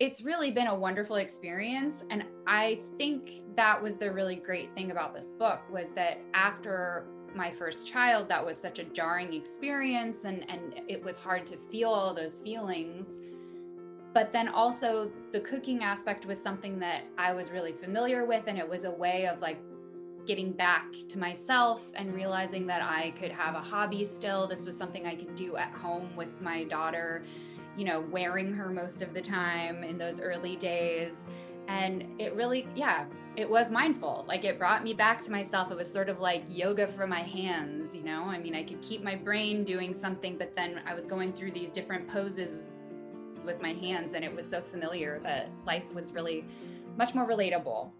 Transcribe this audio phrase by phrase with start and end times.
[0.00, 4.92] it's really been a wonderful experience and i think that was the really great thing
[4.92, 10.24] about this book was that after my first child that was such a jarring experience
[10.24, 13.08] and and it was hard to feel all those feelings.
[14.14, 18.58] But then also the cooking aspect was something that i was really familiar with and
[18.58, 19.58] it was a way of like
[20.26, 24.46] getting back to myself and realizing that i could have a hobby still.
[24.46, 27.22] This was something i could do at home with my daughter
[27.78, 31.14] you know, wearing her most of the time in those early days.
[31.68, 33.04] And it really, yeah,
[33.36, 34.24] it was mindful.
[34.26, 35.70] Like it brought me back to myself.
[35.70, 38.24] It was sort of like yoga for my hands, you know?
[38.24, 41.52] I mean, I could keep my brain doing something, but then I was going through
[41.52, 42.62] these different poses
[43.44, 46.44] with my hands, and it was so familiar that life was really
[46.96, 47.90] much more relatable.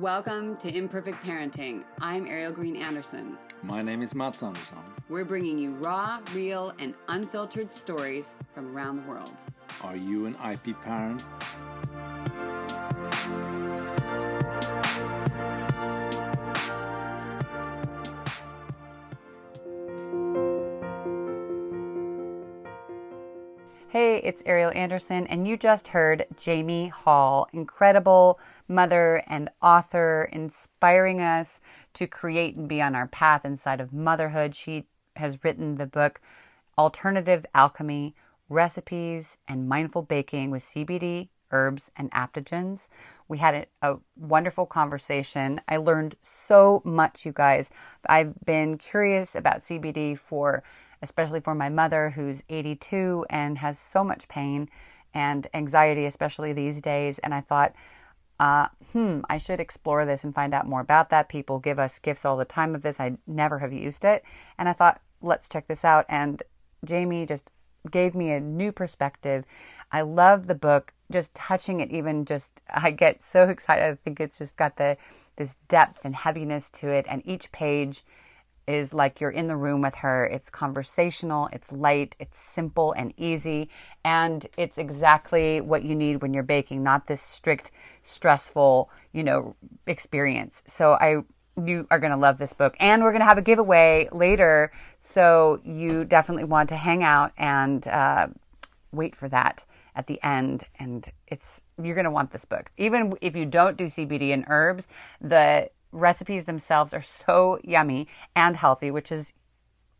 [0.00, 1.82] Welcome to Imperfect Parenting.
[2.00, 3.36] I'm Ariel Green Anderson.
[3.64, 4.78] My name is Mats Anderson.
[5.08, 9.34] We're bringing you raw, real, and unfiltered stories from around the world.
[9.82, 11.24] Are you an IP parent?
[23.88, 28.38] Hey, it's Ariel Anderson, and you just heard Jamie Hall, incredible
[28.68, 31.60] mother and author, inspiring us
[31.94, 34.54] to create and be on our path inside of motherhood.
[34.54, 36.20] She has written the book
[36.76, 38.14] Alternative Alchemy
[38.48, 42.88] Recipes and Mindful Baking with CBD, Herbs, and Adaptogens.
[43.26, 45.60] We had a, a, wonderful conversation.
[45.68, 47.70] I learned so much, you guys.
[48.08, 50.62] I've been curious about CBD for,
[51.02, 54.70] especially for my mother who's 82 and has so much pain
[55.14, 57.18] and anxiety, especially these days.
[57.18, 57.74] And I thought,
[58.40, 61.28] uh, hmm, I should explore this and find out more about that.
[61.28, 63.00] People give us gifts all the time of this.
[63.00, 64.24] I never have used it.
[64.58, 66.06] And I thought, let's check this out.
[66.08, 66.42] And
[66.84, 67.50] Jamie just
[67.90, 69.44] gave me a new perspective.
[69.90, 70.92] I love the book.
[71.10, 73.84] Just touching it, even just, I get so excited.
[73.84, 74.96] I think it's just got the
[75.36, 78.04] this depth and heaviness to it, and each page
[78.68, 80.24] is like you're in the room with her.
[80.26, 83.70] It's conversational, it's light, it's simple and easy,
[84.04, 89.56] and it's exactly what you need when you're baking, not this strict, stressful, you know,
[89.86, 90.62] experience.
[90.66, 91.22] So I
[91.66, 92.76] you are going to love this book.
[92.78, 94.72] And we're going to have a giveaway later.
[95.00, 98.28] So you definitely want to hang out and uh,
[98.92, 99.64] wait for that
[99.94, 100.64] at the end.
[100.78, 102.70] And it's, you're going to want this book.
[102.78, 104.86] Even if you don't do CBD and herbs,
[105.20, 109.32] the recipes themselves are so yummy and healthy, which is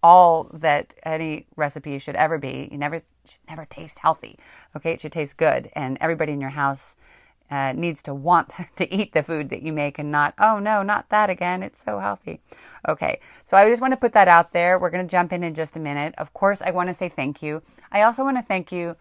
[0.02, 2.68] all that any recipe should ever be.
[2.70, 4.38] You never should never taste healthy.
[4.76, 6.96] Okay, it should taste good, and everybody in your house
[7.50, 10.82] uh, needs to want to eat the food that you make and not, oh no,
[10.82, 11.62] not that again.
[11.62, 12.40] It's so healthy.
[12.88, 14.78] Okay, so I just want to put that out there.
[14.78, 16.14] We're going to jump in in just a minute.
[16.18, 17.62] Of course, I want to say thank you.
[17.90, 18.96] I also want to thank you,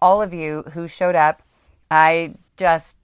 [0.00, 1.42] all of you who showed up.
[1.90, 2.96] I just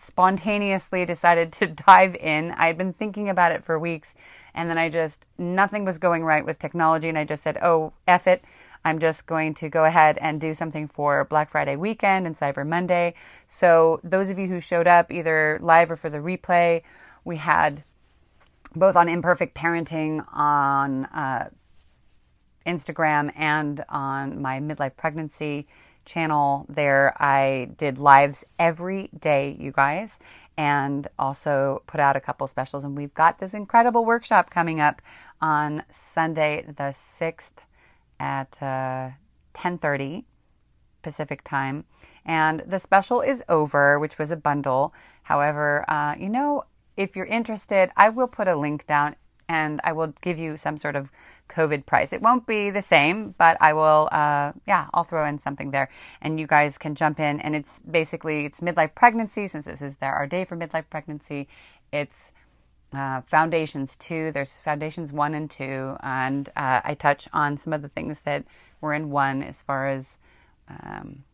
[0.00, 2.52] spontaneously decided to dive in.
[2.52, 4.14] I had been thinking about it for weeks
[4.54, 7.92] and then I just, nothing was going right with technology and I just said, oh,
[8.06, 8.42] F it.
[8.84, 12.66] I'm just going to go ahead and do something for Black Friday weekend and Cyber
[12.66, 13.14] Monday.
[13.46, 16.82] So, those of you who showed up either live or for the replay,
[17.24, 17.82] we had
[18.74, 21.50] both on Imperfect Parenting on uh,
[22.66, 25.66] Instagram and on my midlife pregnancy
[26.08, 27.14] channel there.
[27.22, 30.18] I did lives every day, you guys,
[30.56, 32.82] and also put out a couple specials.
[32.82, 35.00] And we've got this incredible workshop coming up
[35.40, 37.50] on Sunday, the 6th
[38.18, 39.10] at uh,
[39.54, 40.24] 10:30
[41.02, 41.84] Pacific time,
[42.24, 44.92] and the special is over, which was a bundle.
[45.22, 46.64] However, uh, you know,
[46.96, 49.14] if you're interested, I will put a link down,
[49.48, 51.12] and I will give you some sort of
[51.48, 52.12] COVID price.
[52.12, 54.08] It won't be the same, but I will.
[54.12, 57.40] Uh, yeah, I'll throw in something there, and you guys can jump in.
[57.40, 61.48] And it's basically it's midlife pregnancy since this is there our day for midlife pregnancy.
[61.92, 62.32] It's
[62.92, 64.32] uh, foundations two.
[64.32, 68.44] There's foundations one and two, and uh, I touch on some of the things that
[68.80, 70.18] were in one as far as,
[70.68, 71.24] um,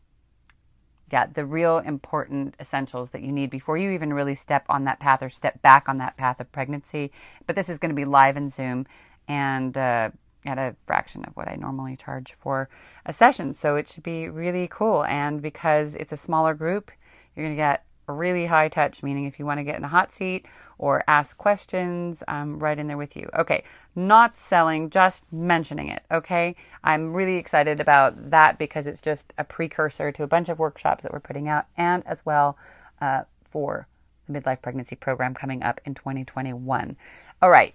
[1.12, 4.99] yeah, the real important essentials that you need before you even really step on that
[4.99, 7.12] path or step back on that path of pregnancy.
[7.46, 8.87] But this is going to be live in Zoom
[9.28, 10.10] and uh,
[10.44, 12.68] at a fraction of what I normally charge for
[13.06, 13.54] a session.
[13.54, 15.04] So it should be really cool.
[15.04, 16.90] And because it's a smaller group,
[17.34, 19.88] you're going to get really high touch, meaning if you want to get in a
[19.88, 20.46] hot seat
[20.78, 23.28] or ask questions, I'm right in there with you.
[23.36, 26.02] Okay, not selling, just mentioning it.
[26.10, 30.58] Okay, I'm really excited about that because it's just a precursor to a bunch of
[30.58, 32.58] workshops that we're putting out and as well
[33.00, 33.88] uh, for
[34.28, 36.96] the midlife pregnancy program coming up in 2021.
[37.40, 37.74] All right,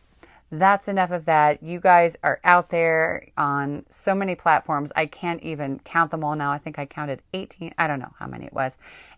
[0.52, 1.62] that's enough of that.
[1.62, 4.92] You guys are out there on so many platforms.
[4.96, 6.52] I can't even count them all now.
[6.52, 7.74] I think I counted 18.
[7.78, 8.76] I don't know how many it was.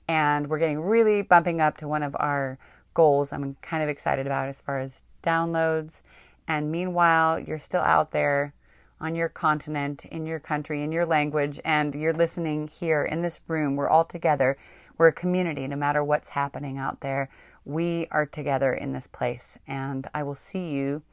[0.07, 2.57] And we're getting really bumping up to one of our
[2.93, 6.01] goals I'm kind of excited about as far as downloads.
[6.47, 8.53] And meanwhile, you're still out there
[8.99, 13.39] on your continent, in your country, in your language, and you're listening here in this
[13.47, 13.75] room.
[13.75, 14.57] We're all together.
[14.97, 17.29] We're a community, no matter what's happening out there.
[17.63, 19.57] We are together in this place.
[19.65, 21.03] And I will see you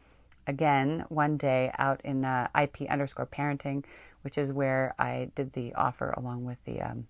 [0.48, 3.84] again one day out in uh, IP underscore parenting,
[4.22, 7.06] which is where I did the offer along with the um,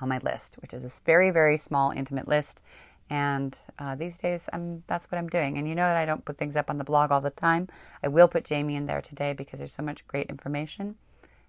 [0.00, 2.62] on my list, which is a very very small intimate list.
[3.10, 5.58] And uh, these days, I'm that's what I'm doing.
[5.58, 7.68] And you know that I don't put things up on the blog all the time.
[8.02, 10.96] I will put Jamie in there today because there's so much great information.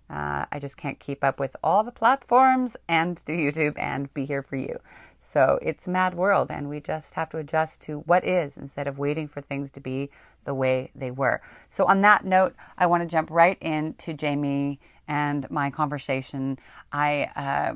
[0.09, 4.25] Uh, I just can't keep up with all the platforms and do YouTube and be
[4.25, 4.79] here for you.
[5.23, 8.87] So it's a mad world, and we just have to adjust to what is instead
[8.87, 10.09] of waiting for things to be
[10.45, 11.41] the way they were.
[11.69, 16.57] So, on that note, I want to jump right into Jamie and my conversation.
[16.91, 17.75] I uh,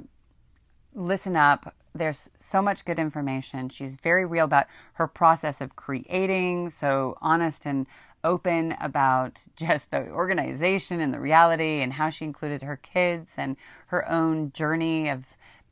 [0.95, 1.75] listen up.
[1.93, 3.69] There's so much good information.
[3.69, 7.85] She's very real about her process of creating, so honest and
[8.23, 13.55] open about just the organization and the reality and how she included her kids and
[13.87, 15.25] her own journey of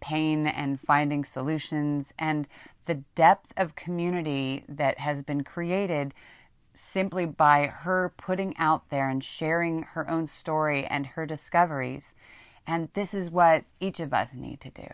[0.03, 2.45] pain and finding solutions and
[2.88, 6.13] the depth of community that has been created
[6.73, 12.13] simply by her putting out there and sharing her own story and her discoveries.
[12.67, 14.88] And this is what each of us need to do.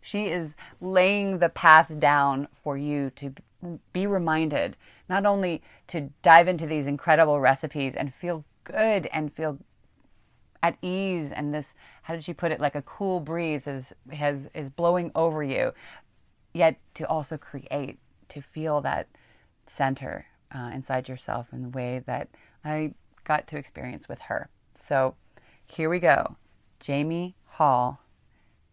[0.00, 3.34] She is laying the path down for you to
[3.92, 4.76] be reminded
[5.10, 9.58] not only to dive into these incredible recipes and feel good and feel
[10.64, 11.66] at ease and this
[12.02, 15.70] how did she put it like a cool breeze is has is blowing over you
[16.54, 19.06] yet to also create to feel that
[19.66, 20.24] center
[20.54, 22.28] uh, inside yourself in the way that
[22.64, 22.94] I
[23.24, 24.48] got to experience with her.
[24.82, 25.16] So
[25.66, 26.36] here we go.
[26.80, 28.00] Jamie Hall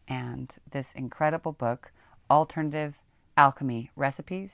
[0.08, 1.92] and this incredible book,
[2.30, 2.96] Alternative
[3.36, 4.54] Alchemy Recipes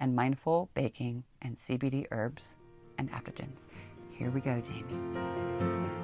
[0.00, 2.56] and Mindful Baking and CBD Herbs
[2.96, 3.66] and Adaptogens.
[4.10, 5.97] Here we go, Jamie.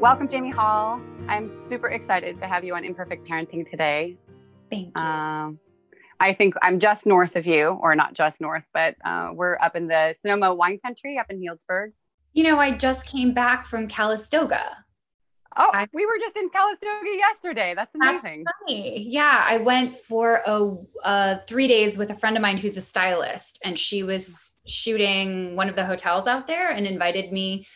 [0.00, 1.00] Welcome, Jamie Hall.
[1.26, 4.16] I'm super excited to have you on Imperfect Parenting today.
[4.70, 5.02] Thank you.
[5.02, 5.58] Um,
[6.20, 9.74] I think I'm just north of you, or not just north, but uh, we're up
[9.74, 11.94] in the Sonoma wine country up in Healdsburg.
[12.32, 14.84] You know, I just came back from Calistoga.
[15.56, 17.74] Oh, I, we were just in Calistoga yesterday.
[17.74, 18.44] That's amazing.
[18.44, 19.02] That's funny.
[19.02, 22.82] Yeah, I went for a uh, three days with a friend of mine who's a
[22.82, 27.66] stylist, and she was shooting one of the hotels out there and invited me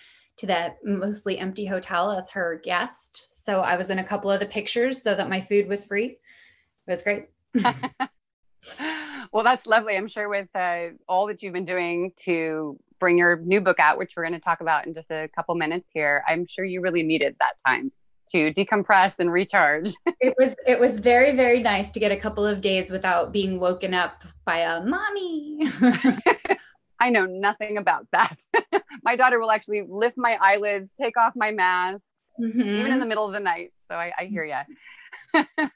[0.42, 3.46] to that mostly empty hotel as her guest.
[3.46, 6.18] So I was in a couple of the pictures so that my food was free.
[6.86, 7.26] It was great.
[9.32, 9.96] well, that's lovely.
[9.96, 13.98] I'm sure with uh, all that you've been doing to bring your new book out,
[13.98, 16.80] which we're going to talk about in just a couple minutes here, I'm sure you
[16.80, 17.92] really needed that time
[18.32, 19.92] to decompress and recharge.
[20.20, 23.60] it was it was very very nice to get a couple of days without being
[23.60, 25.70] woken up by a mommy.
[27.02, 28.38] I know nothing about that.
[29.02, 32.00] my daughter will actually lift my eyelids, take off my mask,
[32.40, 32.60] mm-hmm.
[32.60, 33.72] even in the middle of the night.
[33.90, 35.43] So I, I hear you.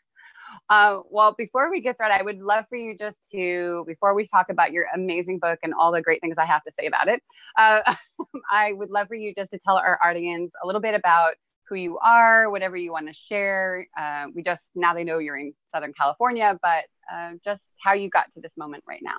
[0.70, 4.24] uh, well, before we get started, I would love for you just to, before we
[4.24, 7.08] talk about your amazing book and all the great things I have to say about
[7.08, 7.20] it,
[7.58, 7.96] uh,
[8.52, 11.34] I would love for you just to tell our audience a little bit about
[11.68, 13.88] who you are, whatever you want to share.
[13.98, 18.10] Uh, we just, now they know you're in Southern California, but uh, just how you
[18.10, 19.18] got to this moment right now,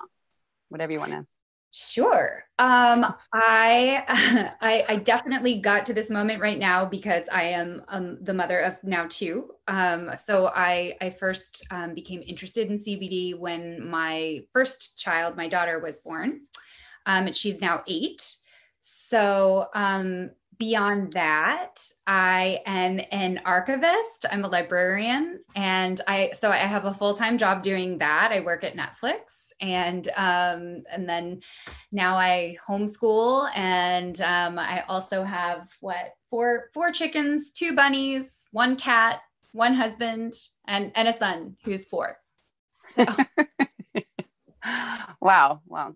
[0.70, 1.26] whatever you want to
[1.70, 2.44] Sure.
[2.58, 8.18] Um, I, I, I definitely got to this moment right now because I am um,
[8.22, 9.50] the mother of now two.
[9.68, 15.46] Um, so I I first um, became interested in CBD when my first child, my
[15.48, 16.40] daughter, was born.
[17.04, 18.34] Um, she's now eight.
[18.80, 24.24] So um, beyond that, I am an archivist.
[24.32, 28.32] I'm a librarian, and I so I have a full time job doing that.
[28.32, 31.40] I work at Netflix and um, and then
[31.92, 38.76] now I homeschool, and um, I also have what four four chickens, two bunnies, one
[38.76, 39.20] cat,
[39.52, 40.34] one husband,
[40.66, 42.18] and and a son who's four.
[42.94, 43.04] So.
[45.20, 45.94] wow, wow,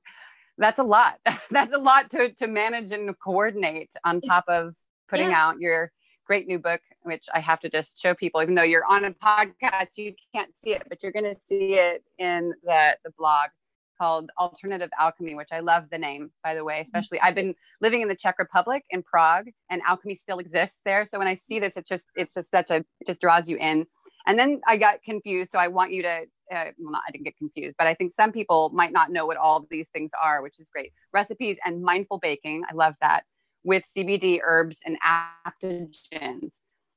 [0.59, 1.19] that's a lot.
[1.51, 4.75] That's a lot to to manage and coordinate on top of
[5.09, 5.47] putting yeah.
[5.47, 5.91] out your
[6.27, 9.11] great new book, which I have to just show people, even though you're on a
[9.11, 13.51] podcast, you can't see it, but you're going to see it in the, the blog
[13.99, 16.87] called Alternative Alchemy, which I love the name, by the way, mm-hmm.
[16.87, 21.05] especially I've been living in the Czech Republic in Prague and alchemy still exists there.
[21.07, 23.57] So when I see this, it's just, it's just such a, it just draws you
[23.59, 23.87] in.
[24.27, 25.51] And then I got confused.
[25.51, 28.13] So I want you to uh, well, not I didn't get confused, but I think
[28.13, 30.93] some people might not know what all of these things are, which is great.
[31.13, 32.63] Recipes and mindful baking.
[32.71, 33.25] I love that
[33.65, 36.55] with CBD herbs and adaptogens.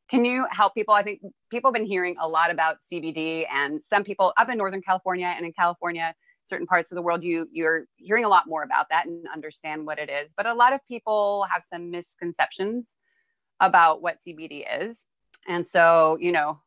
[0.09, 0.93] Can you help people?
[0.93, 4.57] I think people have been hearing a lot about CBD, and some people up in
[4.57, 6.13] Northern California and in California,
[6.47, 9.85] certain parts of the world, you you're hearing a lot more about that and understand
[9.85, 10.29] what it is.
[10.37, 12.85] But a lot of people have some misconceptions
[13.59, 15.03] about what CBD is,
[15.47, 16.59] and so you know,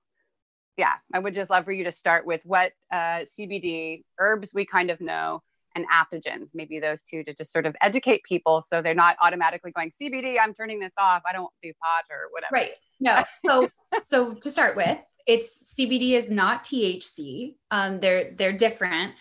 [0.76, 4.64] yeah, I would just love for you to start with what uh, CBD herbs we
[4.64, 5.42] kind of know
[5.78, 9.70] and adaptogens, maybe those two to just sort of educate people so they're not automatically
[9.70, 11.22] going CBD, I'm turning this off.
[11.28, 12.52] I don't do pot or whatever.
[12.52, 12.70] Right.
[13.00, 13.24] No.
[13.46, 13.68] So
[14.08, 17.54] so to start with, it's CBD is not THC.
[17.70, 19.14] Um, they're they're different.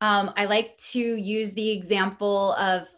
[0.00, 2.88] Um, I like to use the example of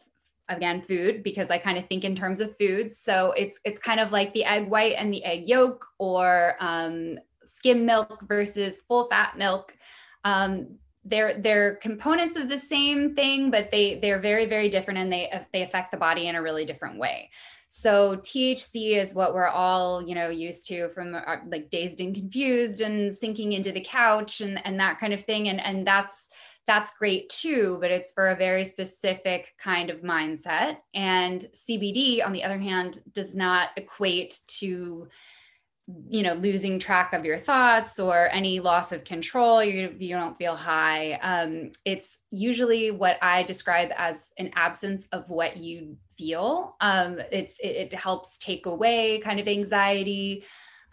[0.49, 2.92] again food because I kind of think in terms of food.
[2.92, 7.18] So it's it's kind of like the egg white and the egg yolk, or um,
[7.44, 9.75] skim milk versus full fat milk.
[10.25, 15.13] Um, they're they're components of the same thing, but they they're very very different, and
[15.13, 17.31] they they affect the body in a really different way.
[17.69, 22.15] So THC is what we're all, you know, used to from our, like dazed and
[22.15, 26.29] confused and sinking into the couch and and that kind of thing and and that's
[26.67, 30.79] that's great too, but it's for a very specific kind of mindset.
[30.95, 35.09] And CBD on the other hand does not equate to
[36.09, 40.38] you know losing track of your thoughts or any loss of control you, you don't
[40.38, 41.12] feel high.
[41.14, 46.76] Um, it's usually what i describe as an absence of what you feel.
[46.81, 50.45] Um, it's it, it, helps take away kind of anxiety.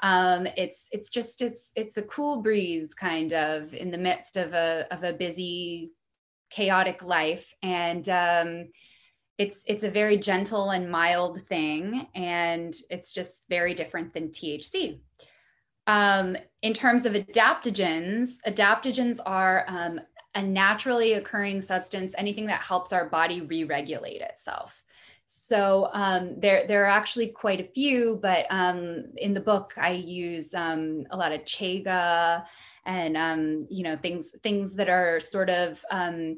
[0.01, 4.53] Um, it's it's just it's it's a cool breeze kind of in the midst of
[4.53, 5.91] a of a busy
[6.49, 7.53] chaotic life.
[7.63, 8.65] And um,
[9.41, 14.99] it's it's a very gentle and mild thing and it's just very different than thc
[15.87, 19.99] um, in terms of adaptogens adaptogens are um,
[20.35, 24.83] a naturally occurring substance anything that helps our body re-regulate itself.
[25.25, 29.91] So um, there, there are actually quite a few, but um, in the book I
[29.91, 32.45] use um, a lot of chaga
[32.85, 36.37] and um, you know things things that are sort of um,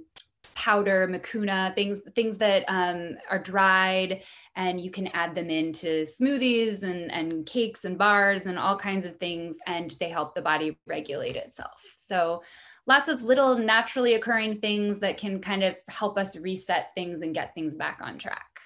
[0.56, 4.24] powder, mucuna, things things that um, are dried,
[4.56, 9.06] and you can add them into smoothies and and cakes and bars and all kinds
[9.06, 11.82] of things, and they help the body regulate itself.
[11.98, 12.44] So
[12.86, 17.34] lots of little naturally occurring things that can kind of help us reset things and
[17.34, 18.60] get things back on track.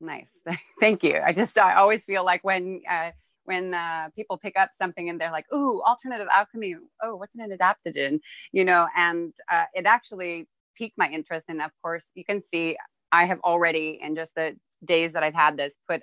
[0.00, 0.26] Nice.
[0.80, 1.20] Thank you.
[1.24, 3.12] I just I always feel like when uh,
[3.44, 6.76] when uh, people pick up something and they're like, "Ooh, alternative alchemy.
[7.02, 8.20] Oh, what's an adaptogen?"
[8.52, 11.46] You know, and uh, it actually piqued my interest.
[11.48, 12.76] And of course, you can see
[13.12, 16.02] I have already in just the days that I've had this put.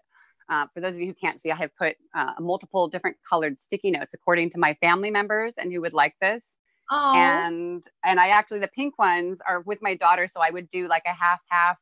[0.50, 3.60] Uh, for those of you who can't see, I have put uh, multiple different colored
[3.60, 6.44] sticky notes according to my family members and who would like this.
[6.92, 7.16] Aww.
[7.16, 10.88] And and I actually the pink ones are with my daughter, so I would do
[10.88, 11.78] like a half half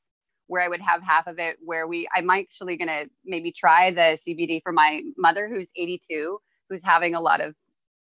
[0.49, 3.91] where I would have half of it where we I'm actually going to maybe try
[3.91, 6.39] the CBD for my mother who's 82
[6.69, 7.53] who's having a lot of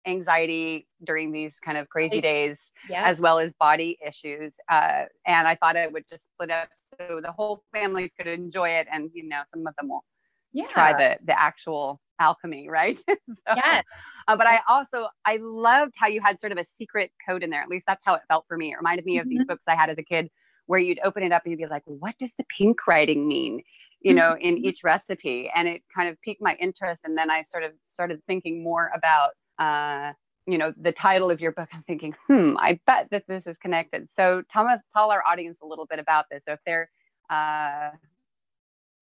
[0.06, 2.56] anxiety during these kind of crazy days
[2.88, 3.02] yes.
[3.04, 6.68] as well as body issues uh, and I thought it would just split up
[6.98, 10.04] so the whole family could enjoy it and you know some of them will
[10.52, 10.68] yeah.
[10.68, 13.14] try the the actual alchemy right so,
[13.46, 13.84] yes
[14.26, 17.50] uh, but i also i loved how you had sort of a secret code in
[17.50, 19.38] there at least that's how it felt for me it reminded me of mm-hmm.
[19.38, 20.28] these books i had as a kid
[20.68, 23.62] where you'd open it up and you'd be like, what does the pink writing mean?
[24.00, 24.66] You know, in mm-hmm.
[24.66, 25.50] each recipe.
[25.52, 27.02] And it kind of piqued my interest.
[27.04, 30.12] And then I sort of started thinking more about, uh,
[30.46, 31.68] you know, the title of your book.
[31.72, 34.08] I'm thinking, hmm, I bet that this is connected.
[34.14, 36.42] So tell us, tell our audience a little bit about this.
[36.46, 36.90] So if they're,
[37.28, 37.90] uh,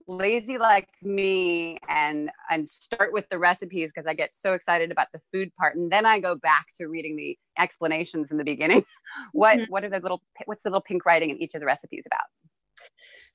[0.09, 5.09] lazy like me and and start with the recipes because I get so excited about
[5.13, 8.85] the food part and then I go back to reading the explanations in the beginning.
[9.33, 9.71] what mm-hmm.
[9.71, 12.27] what are the little what's the little pink writing in each of the recipes about?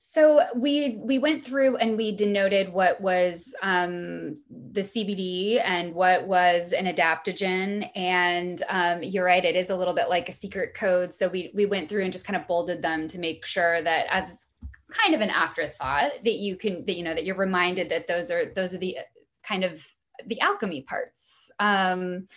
[0.04, 6.26] So we we went through and we denoted what was um, the CBD and what
[6.26, 10.74] was an adaptogen, and um, you're right, it is a little bit like a secret
[10.74, 11.14] code.
[11.14, 14.06] So we we went through and just kind of bolded them to make sure that
[14.10, 14.46] as
[14.92, 18.30] kind of an afterthought that you can that you know that you're reminded that those
[18.30, 18.98] are those are the
[19.42, 19.84] kind of
[20.26, 21.50] the alchemy parts.
[21.58, 22.28] Um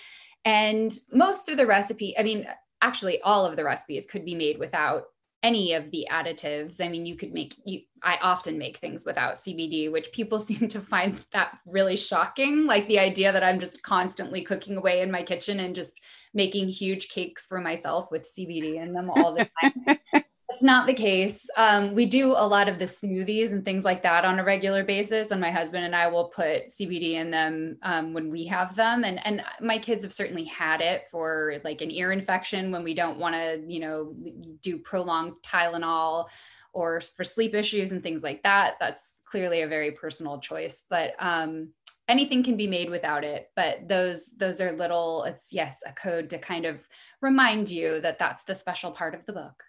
[0.43, 2.47] and most of the recipe i mean
[2.81, 5.05] actually all of the recipes could be made without
[5.41, 6.83] any of the additives.
[6.83, 10.67] I mean you could make you i often make things without cbd which people seem
[10.69, 12.65] to find that really shocking.
[12.65, 15.99] Like the idea that i'm just constantly cooking away in my kitchen and just
[16.33, 20.93] making huge cakes for myself with cbd in them all the time That's not the
[20.93, 21.47] case.
[21.57, 24.83] Um, we do a lot of the smoothies and things like that on a regular
[24.83, 28.75] basis, and my husband and I will put CBD in them um, when we have
[28.75, 29.03] them.
[29.03, 32.93] And and my kids have certainly had it for like an ear infection when we
[32.93, 34.13] don't want to, you know,
[34.61, 36.27] do prolonged Tylenol
[36.73, 38.75] or for sleep issues and things like that.
[38.79, 41.69] That's clearly a very personal choice, but um,
[42.07, 43.49] anything can be made without it.
[43.55, 45.23] But those those are little.
[45.23, 46.87] It's yes, a code to kind of
[47.19, 49.63] remind you that that's the special part of the book.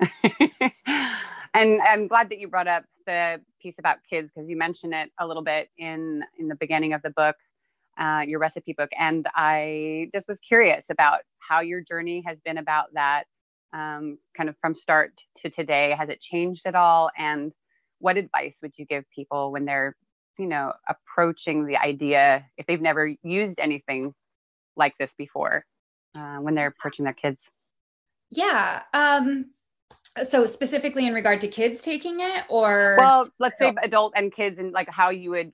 [1.54, 5.10] and I'm glad that you brought up the piece about kids because you mentioned it
[5.18, 7.36] a little bit in in the beginning of the book,
[7.98, 12.58] uh, your recipe book, and I just was curious about how your journey has been
[12.58, 13.24] about that,
[13.72, 15.12] um, kind of from start
[15.42, 15.94] to today.
[15.98, 17.10] Has it changed at all?
[17.16, 17.52] And
[17.98, 19.96] what advice would you give people when they're,
[20.38, 24.14] you know, approaching the idea if they've never used anything
[24.76, 25.64] like this before,
[26.16, 27.40] uh, when they're approaching their kids?
[28.30, 28.82] Yeah.
[28.92, 29.46] Um,
[30.24, 34.58] so specifically in regard to kids taking it or well let's say adult and kids
[34.58, 35.52] and like how you would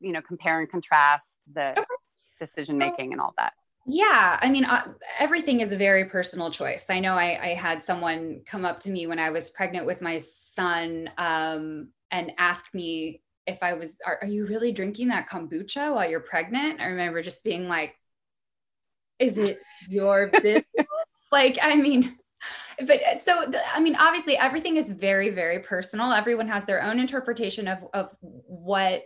[0.00, 1.82] you know compare and contrast the okay.
[2.40, 3.52] decision making and all that.
[3.86, 6.86] Yeah i mean uh, everything is a very personal choice.
[6.88, 10.02] I know I, I, had someone come up to me when i was pregnant with
[10.02, 15.28] my son um, and ask me if i was are, are you really drinking that
[15.28, 16.80] kombucha while you're pregnant?
[16.80, 17.94] I remember just being like
[19.18, 20.64] is it your business?
[21.32, 22.16] Like i mean
[22.86, 26.12] but uh, so i mean obviously everything is very very personal.
[26.12, 29.02] Everyone has their own interpretation of of what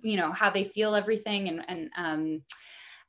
[0.00, 1.48] you know how they feel everything.
[1.48, 2.42] And and um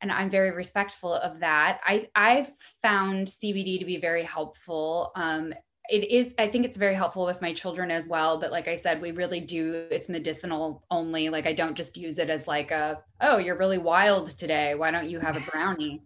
[0.01, 1.79] and i'm very respectful of that.
[1.85, 5.11] I i've found cbd to be very helpful.
[5.15, 5.53] Um
[5.89, 8.39] it is i think it's very helpful with my children as well.
[8.39, 11.29] But like i said we really do it's medicinal only.
[11.29, 14.75] Like i don't just use it as like a oh you're really wild today.
[14.75, 16.03] Why don't you have a brownie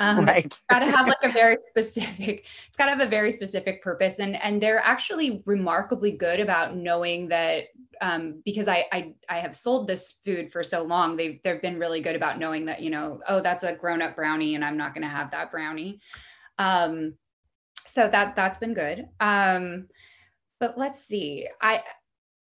[0.00, 0.46] um, right.
[0.46, 2.46] it's got to have like a very specific.
[2.66, 6.74] It's got to have a very specific purpose, and and they're actually remarkably good about
[6.76, 7.64] knowing that.
[8.02, 11.78] Um, because I, I I have sold this food for so long, they've they've been
[11.78, 14.78] really good about knowing that you know, oh, that's a grown up brownie, and I'm
[14.78, 16.00] not going to have that brownie.
[16.58, 17.14] Um,
[17.84, 19.06] so that that's been good.
[19.20, 19.88] Um,
[20.60, 21.46] but let's see.
[21.60, 21.82] I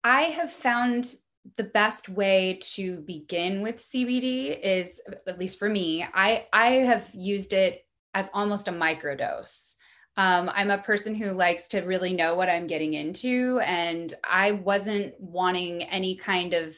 [0.04, 1.16] I have found
[1.56, 7.08] the best way to begin with CBD is, at least for me, I, I have
[7.14, 9.76] used it as almost a microdose.
[10.16, 14.52] Um, I'm a person who likes to really know what I'm getting into, and I
[14.52, 16.76] wasn't wanting any kind of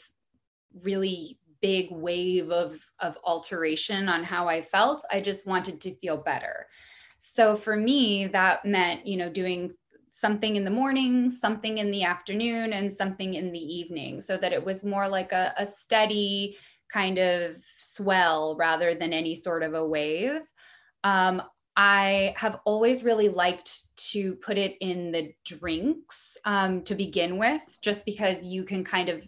[0.82, 5.04] really big wave of, of alteration on how I felt.
[5.10, 6.66] I just wanted to feel better.
[7.18, 9.70] So for me, that meant, you know, doing
[10.22, 14.52] something in the morning, something in the afternoon, and something in the evening, so that
[14.52, 16.56] it was more like a, a steady
[16.98, 20.42] kind of swell rather than any sort of a wave.
[21.04, 21.42] Um,
[21.76, 23.72] I have always really liked
[24.10, 29.08] to put it in the drinks um, to begin with, just because you can kind
[29.08, 29.26] of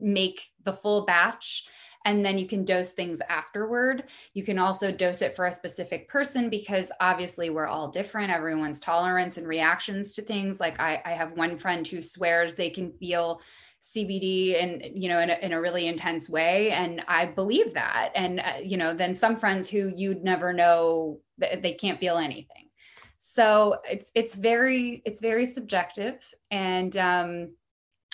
[0.00, 1.66] make the full batch
[2.06, 4.04] and then you can dose things afterward.
[4.32, 8.30] You can also dose it for a specific person because obviously we're all different.
[8.30, 10.60] Everyone's tolerance and reactions to things.
[10.60, 13.42] Like I, I have one friend who swears they can feel
[13.82, 18.12] CBD and you know in a, in a really intense way, and I believe that.
[18.14, 22.18] And uh, you know, then some friends who you'd never know that they can't feel
[22.18, 22.68] anything.
[23.18, 27.50] So it's it's very it's very subjective, and um,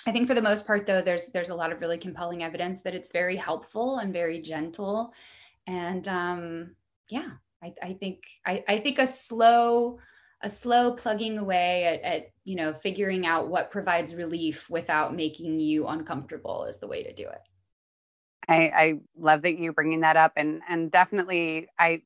[0.05, 2.81] I think for the most part, though, there's there's a lot of really compelling evidence
[2.81, 5.13] that it's very helpful and very gentle,
[5.67, 6.75] and um,
[7.09, 7.29] yeah,
[7.63, 9.99] I, I think I, I think a slow
[10.41, 15.59] a slow plugging away at, at you know figuring out what provides relief without making
[15.59, 17.41] you uncomfortable is the way to do it.
[18.49, 22.01] I, I love that you bringing that up, and and definitely I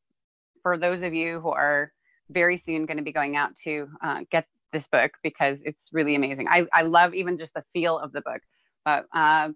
[0.61, 1.91] for those of you who are
[2.29, 6.15] very soon going to be going out to uh, get this book because it's really
[6.15, 6.47] amazing.
[6.49, 8.41] I, I love even just the feel of the book,
[8.85, 9.55] but um,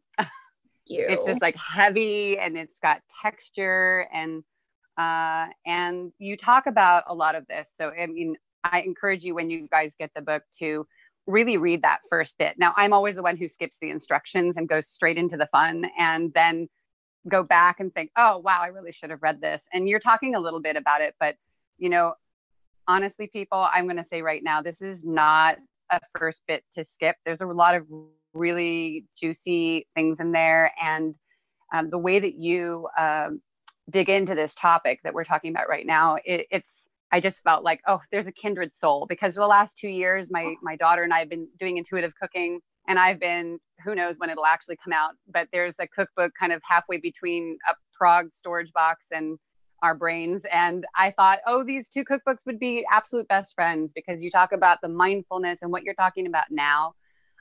[0.88, 4.44] it's just like heavy and it's got texture and
[4.98, 7.68] uh, and you talk about a lot of this.
[7.80, 10.86] So I mean, I encourage you when you guys get the book to
[11.28, 12.56] really read that first bit.
[12.58, 15.86] Now, I'm always the one who skips the instructions and goes straight into the fun
[15.98, 16.68] and then
[17.28, 19.62] go back and think, oh, wow, I really should have read this.
[19.72, 21.36] And you're talking a little bit about it, but
[21.78, 22.14] you know,
[22.88, 25.58] honestly, people, I'm going to say right now, this is not
[25.92, 27.16] a first bit to skip.
[27.26, 27.86] There's a lot of
[28.34, 30.72] really juicy things in there.
[30.82, 31.16] And
[31.74, 33.42] um, the way that you um,
[33.90, 37.64] dig into this topic that we're talking about right now, it, it's, I just felt
[37.64, 41.04] like, oh, there's a kindred soul because for the last two years, my, my daughter
[41.04, 44.78] and I have been doing intuitive cooking and I've been, who knows when it'll actually
[44.84, 49.38] come out, but there's a cookbook kind of halfway between a Prague storage box and
[49.82, 50.44] our brains.
[50.52, 54.52] And I thought, oh, these two cookbooks would be absolute best friends because you talk
[54.52, 56.94] about the mindfulness and what you're talking about now.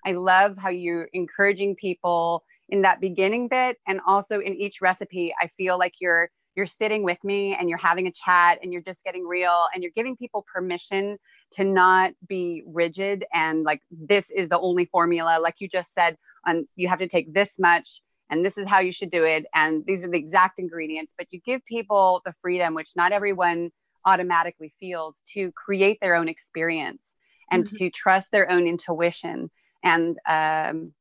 [0.04, 5.34] I love how you're encouraging people in that beginning bit and also in each recipe.
[5.40, 8.82] I feel like you're you're sitting with me and you're having a chat and you're
[8.82, 11.16] just getting real and you're giving people permission
[11.52, 16.16] to not be rigid and like this is the only formula like you just said
[16.46, 19.44] on you have to take this much and this is how you should do it
[19.54, 23.70] and these are the exact ingredients but you give people the freedom which not everyone
[24.06, 27.02] automatically feels to create their own experience
[27.50, 27.76] and mm-hmm.
[27.76, 29.50] to trust their own intuition
[29.82, 30.92] and um,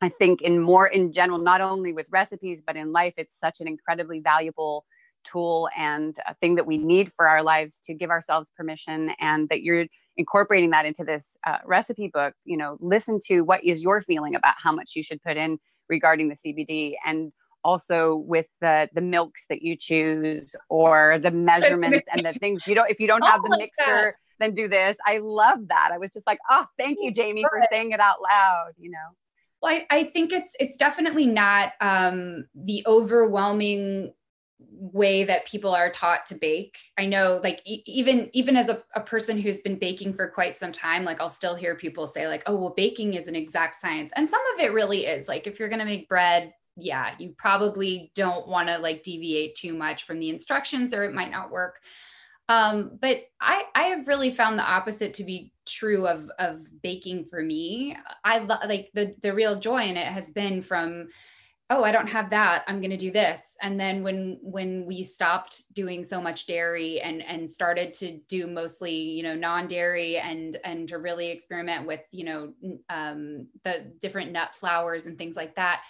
[0.00, 3.60] i think in more in general not only with recipes but in life it's such
[3.60, 4.84] an incredibly valuable
[5.24, 9.48] tool and a thing that we need for our lives to give ourselves permission and
[9.48, 13.82] that you're incorporating that into this uh, recipe book you know listen to what is
[13.82, 17.32] your feeling about how much you should put in regarding the cbd and
[17.64, 22.62] also with the the milks that you choose or the measurements and the things.
[22.66, 24.96] You don't if you don't have the mixer then do this.
[25.04, 25.90] I love that.
[25.92, 29.08] I was just like oh thank you jamie for saying it out loud you know?
[29.60, 34.12] Well I, I think it's it's definitely not um the overwhelming
[34.60, 36.78] way that people are taught to bake.
[36.98, 40.56] I know like e- even even as a, a person who's been baking for quite
[40.56, 43.80] some time like i'll still hear people say like oh well baking is an exact
[43.80, 44.12] science.
[44.16, 45.28] And some of it really is.
[45.28, 49.56] Like if you're going to make bread yeah you probably don't want to like deviate
[49.56, 51.80] too much from the instructions or it might not work.
[52.48, 57.26] Um, but I, I have really found the opposite to be true of, of baking
[57.26, 57.94] for me.
[58.24, 61.08] I love like the, the real joy in it has been from
[61.70, 62.64] oh i don't have that.
[62.66, 63.40] I'm going to do this.
[63.60, 68.46] And then when when we stopped doing so much dairy and and started to do
[68.46, 72.52] mostly you know non-dairy and and to really experiment with you know
[72.88, 75.82] um, the different nut flours and things like that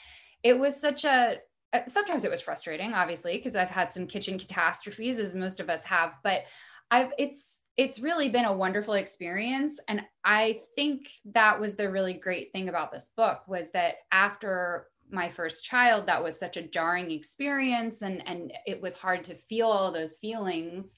[0.42, 1.36] it was such a
[1.72, 5.68] uh, sometimes it was frustrating obviously because i've had some kitchen catastrophes as most of
[5.68, 6.44] us have but
[6.90, 9.78] i've it's it's really been a wonderful experience.
[9.88, 14.88] And i think that was the really great thing about this book was that after
[15.10, 19.34] my first child that was such a jarring experience and and it was hard to
[19.34, 20.96] feel all those feelings.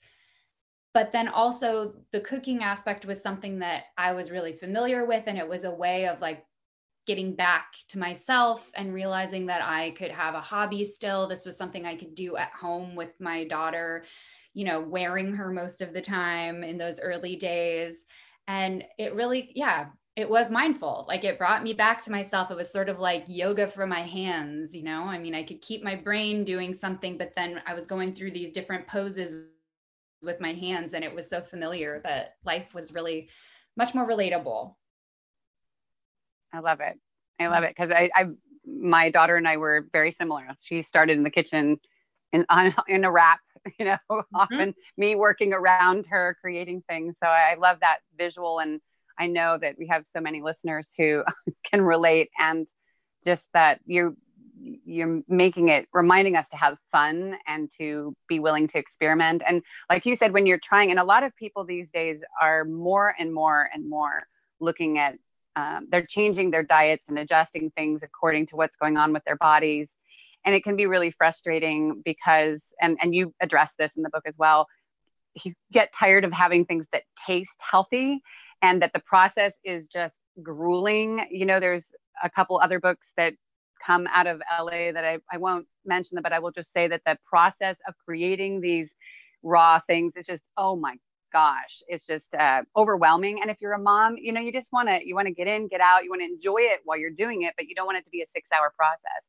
[0.93, 5.39] But then also the cooking aspect was something that I was really familiar with and
[5.39, 6.45] it was a way of like
[7.07, 11.27] getting back to myself and realizing that I could have a hobby still.
[11.27, 14.05] This was something I could do at home with my daughter
[14.53, 18.05] you know wearing her most of the time in those early days.
[18.49, 21.05] And it really yeah it was mindful.
[21.09, 22.51] Like it brought me back to myself.
[22.51, 25.05] It was sort of like yoga for my hands, you know?
[25.05, 28.33] I mean, I could keep my brain doing something, but then I was going through
[28.33, 29.47] these different poses
[30.23, 33.29] with my hands and it was so familiar that life was really
[33.77, 34.75] much more relatable.
[36.53, 36.99] I love it.
[37.39, 38.27] I love it because I, I,
[38.67, 40.49] my daughter and I were very similar.
[40.61, 41.81] She started in the kitchen
[42.33, 43.41] in on, in a wrap,
[43.79, 44.37] you know, mm-hmm.
[44.37, 47.15] often me working around her creating things.
[47.23, 48.81] So I love that visual and
[49.21, 51.23] I know that we have so many listeners who
[51.71, 52.67] can relate and
[53.25, 54.17] just that you
[54.85, 59.43] you're making it reminding us to have fun and to be willing to experiment.
[59.47, 62.65] And like you said when you're trying and a lot of people these days are
[62.65, 64.25] more and more and more
[64.59, 65.17] looking at
[65.57, 69.37] um, they're changing their diets and adjusting things according to what's going on with their
[69.37, 69.89] bodies.
[70.45, 74.25] And it can be really frustrating because and and you address this in the book
[74.27, 74.67] as well
[75.45, 78.23] you get tired of having things that taste healthy
[78.63, 81.27] and that the process is just grueling.
[81.31, 81.93] You know, there's
[82.23, 83.35] a couple other books that
[83.85, 86.89] come out of LA that I, I won't mention them, but I will just say
[86.89, 88.95] that the process of creating these
[89.43, 90.97] raw things is just, oh my
[91.33, 93.41] gosh, it's just uh, overwhelming.
[93.41, 95.47] And if you're a mom, you know, you just want to, you want to get
[95.47, 97.87] in, get out, you want to enjoy it while you're doing it, but you don't
[97.87, 99.25] want it to be a six hour process.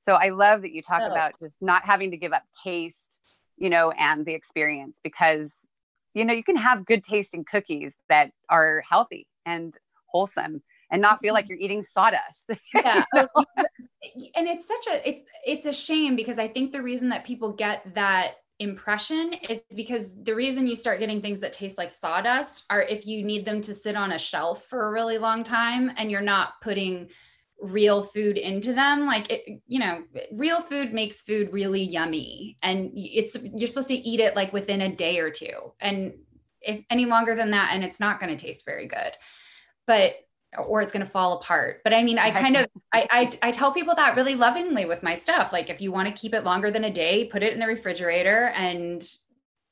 [0.00, 1.10] So I love that you talk oh.
[1.10, 3.18] about just not having to give up taste,
[3.56, 5.50] you know, and the experience because
[6.14, 11.20] you know, you can have good tasting cookies that are healthy and wholesome and not
[11.20, 11.54] feel like mm-hmm.
[11.54, 12.48] you're eating sawdust.
[12.74, 13.04] Yeah.
[13.14, 17.52] and it's such a it's it's a shame because I think the reason that people
[17.52, 22.64] get that impression is because the reason you start getting things that taste like sawdust
[22.70, 25.90] are if you need them to sit on a shelf for a really long time
[25.96, 27.08] and you're not putting
[27.60, 32.90] real food into them like it, you know real food makes food really yummy and
[32.94, 36.12] it's you're supposed to eat it like within a day or two and
[36.60, 39.12] if any longer than that and it's not going to taste very good
[39.86, 40.14] but
[40.66, 43.50] or it's going to fall apart but i mean i kind of I, I i
[43.50, 46.44] tell people that really lovingly with my stuff like if you want to keep it
[46.44, 49.02] longer than a day put it in the refrigerator and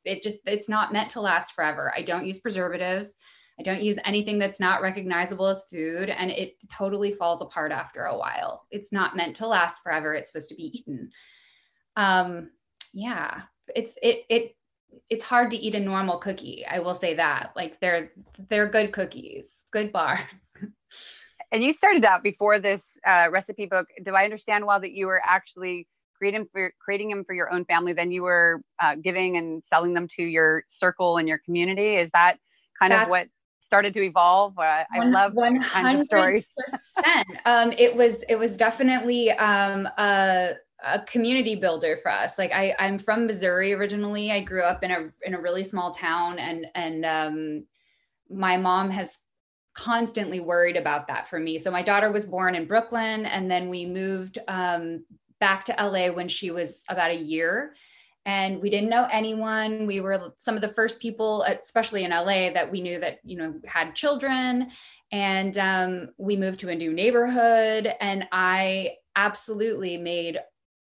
[0.05, 1.93] it just it's not meant to last forever.
[1.97, 3.17] I don't use preservatives
[3.59, 8.05] I don't use anything that's not recognizable as food, and it totally falls apart after
[8.05, 8.67] a while.
[8.71, 10.15] It's not meant to last forever.
[10.15, 11.11] It's supposed to be eaten.
[11.97, 12.51] Um,
[12.95, 13.43] yeah.
[13.75, 14.57] it's it it
[15.09, 16.65] it's hard to eat a normal cookie.
[16.69, 17.53] I will say that.
[17.57, 18.13] Like they're
[18.49, 20.21] they're good cookies, good bars.
[21.53, 23.87] and you started out before this uh, recipe book.
[24.05, 27.65] Do I understand well that you were actually creating for creating them for your own
[27.65, 27.93] family?
[27.93, 31.97] Then you were uh, giving and selling them to your circle and your community.
[31.97, 32.39] Is that
[32.79, 33.29] kind That's, of what
[33.73, 34.59] started to evolve?
[34.59, 36.47] Uh, I love one hundred stories.
[37.47, 42.37] um, it was it was definitely um, a a community builder for us.
[42.37, 44.31] Like I, I'm from Missouri originally.
[44.31, 47.65] I grew up in a in a really small town, and and um,
[48.29, 49.21] my mom has
[49.75, 51.59] constantly worried about that for me.
[51.59, 55.03] So my daughter was born in Brooklyn, and then we moved um,
[55.41, 57.73] back to LA when she was about a year.
[58.25, 59.87] And we didn't know anyone.
[59.87, 63.37] We were some of the first people, especially in LA, that we knew that you
[63.37, 64.71] know had children.
[65.11, 70.39] And um, we moved to a new neighborhood, and I absolutely made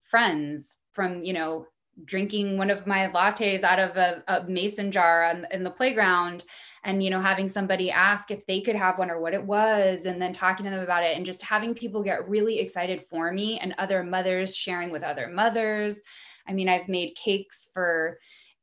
[0.04, 1.68] friends from, you know,
[2.06, 6.44] drinking one of my lattes out of a, a mason jar on, in the playground
[6.84, 10.06] and you know having somebody ask if they could have one or what it was
[10.06, 13.32] and then talking to them about it and just having people get really excited for
[13.32, 16.02] me and other mothers sharing with other mothers
[16.48, 18.18] i mean i've made cakes for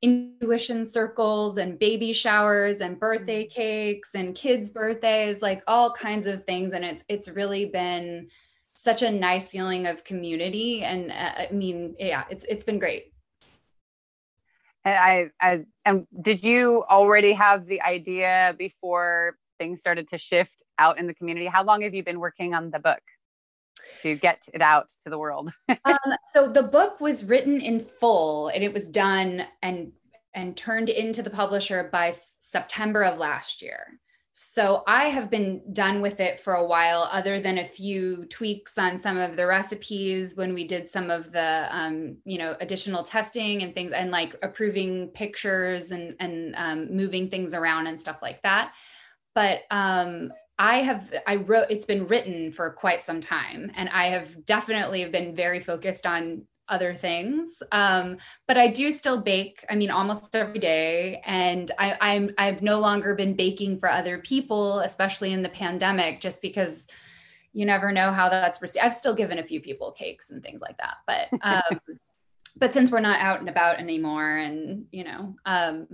[0.05, 3.55] intuition circles and baby showers and birthday mm-hmm.
[3.55, 6.75] cakes and kids birthdays like all kinds of things.
[6.75, 8.29] And it's it's really been
[8.75, 10.83] such a nice feeling of community.
[10.85, 13.15] And uh, i mean yeah it's it's been great.
[14.85, 20.63] And I, I and did you already have the idea before things started to shift
[20.79, 21.47] out in the community?
[21.47, 23.01] How long have you been working on the book
[24.05, 25.51] to get it out to the world
[25.85, 25.99] um,
[26.33, 29.91] so the book was written in full and it was done and
[30.35, 33.99] and turned into the publisher by september of last year
[34.37, 38.77] so I have been done with it for a while, other than a few tweaks
[38.77, 43.05] on some of the recipes when we did some of the, um, you know, additional
[43.05, 48.23] testing and things, and like approving pictures and and um, moving things around and stuff
[48.23, 48.73] like that.
[49.37, 54.07] But um, I have I wrote it's been written for quite some time, and I
[54.07, 57.63] have definitely been very focused on other things.
[57.73, 61.21] Um, but I do still bake, I mean, almost every day.
[61.27, 66.21] And I, I'm I've no longer been baking for other people, especially in the pandemic,
[66.21, 66.87] just because
[67.53, 68.85] you never know how that's received.
[68.85, 70.97] I've still given a few people cakes and things like that.
[71.07, 71.81] But um,
[72.57, 75.89] but since we're not out and about anymore and you know, um,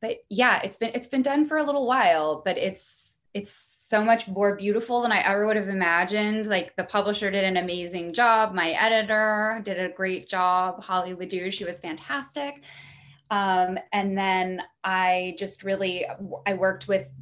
[0.00, 4.02] but yeah, it's been it's been done for a little while, but it's it's so
[4.02, 6.46] much more beautiful than I ever would have imagined.
[6.46, 8.54] Like the publisher did an amazing job.
[8.54, 10.82] My editor did a great job.
[10.82, 12.62] Holly Ledoux, she was fantastic.
[13.30, 16.06] Um, and then I just really,
[16.46, 17.12] I worked with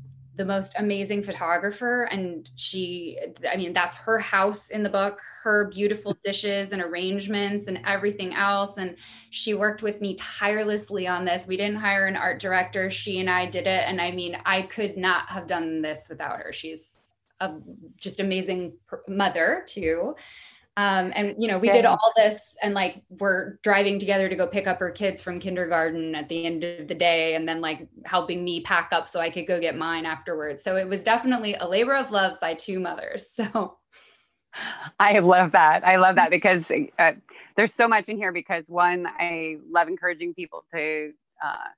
[0.40, 3.18] the most amazing photographer and she
[3.53, 8.35] i mean that's her house in the book her beautiful dishes and arrangements and everything
[8.35, 8.76] else.
[8.76, 8.96] And
[9.31, 11.46] she worked with me tirelessly on this.
[11.46, 12.90] We didn't hire an art director.
[12.90, 13.85] She and i did it.
[13.87, 16.53] And i mean i could not have done this without her.
[16.53, 16.96] She's
[17.40, 17.55] a
[17.96, 18.74] just amazing
[19.09, 20.14] mother too
[20.76, 24.46] um, and you know, we did all this and like we're driving together to go
[24.46, 27.88] pick up her kids from kindergarten at the end of the day and then like
[28.04, 30.62] helping me pack up so I could go get mine afterwards.
[30.62, 33.38] So it was definitely a labor of love by two mothers.
[33.52, 33.78] So
[34.98, 35.87] I love that.
[35.87, 37.12] I love that because uh,
[37.56, 41.12] there's so much in here because one, I love encouraging people to
[41.44, 41.68] uh,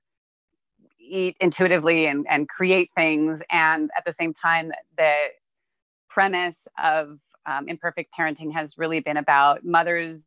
[0.99, 3.41] eat intuitively and, and create things.
[3.51, 5.13] And at the same time, the
[6.09, 10.21] premise of um, imperfect parenting has really been about mothers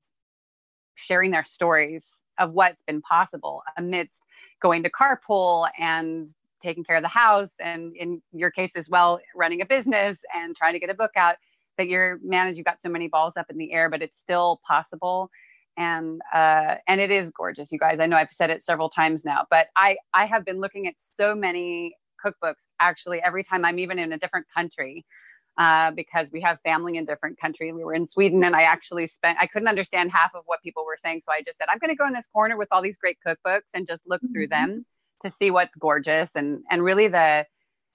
[0.95, 2.05] sharing their stories
[2.39, 4.23] of what's been possible amidst
[4.61, 6.31] going to carpool and
[6.63, 10.57] taking care of the house and in your case as well running a business and
[10.57, 11.37] trying to get a book out
[11.77, 14.61] that you're managed you've got so many balls up in the air but it's still
[14.67, 15.31] possible.
[15.79, 18.01] And uh, and it is gorgeous you guys.
[18.01, 20.95] I know i've said it several times now but i i have been looking at
[21.21, 25.05] so many cookbooks actually every time i'm even in a different country
[25.59, 27.73] uh, because we have family in different countries.
[27.75, 30.85] We were in Sweden, and I actually spent I couldn't understand half of what people
[30.85, 32.83] were saying, so I just said I'm going to go in this corner with all
[32.83, 34.33] these great cookbooks and just look mm-hmm.
[34.33, 34.85] through them
[35.23, 37.47] to see what's gorgeous and and really the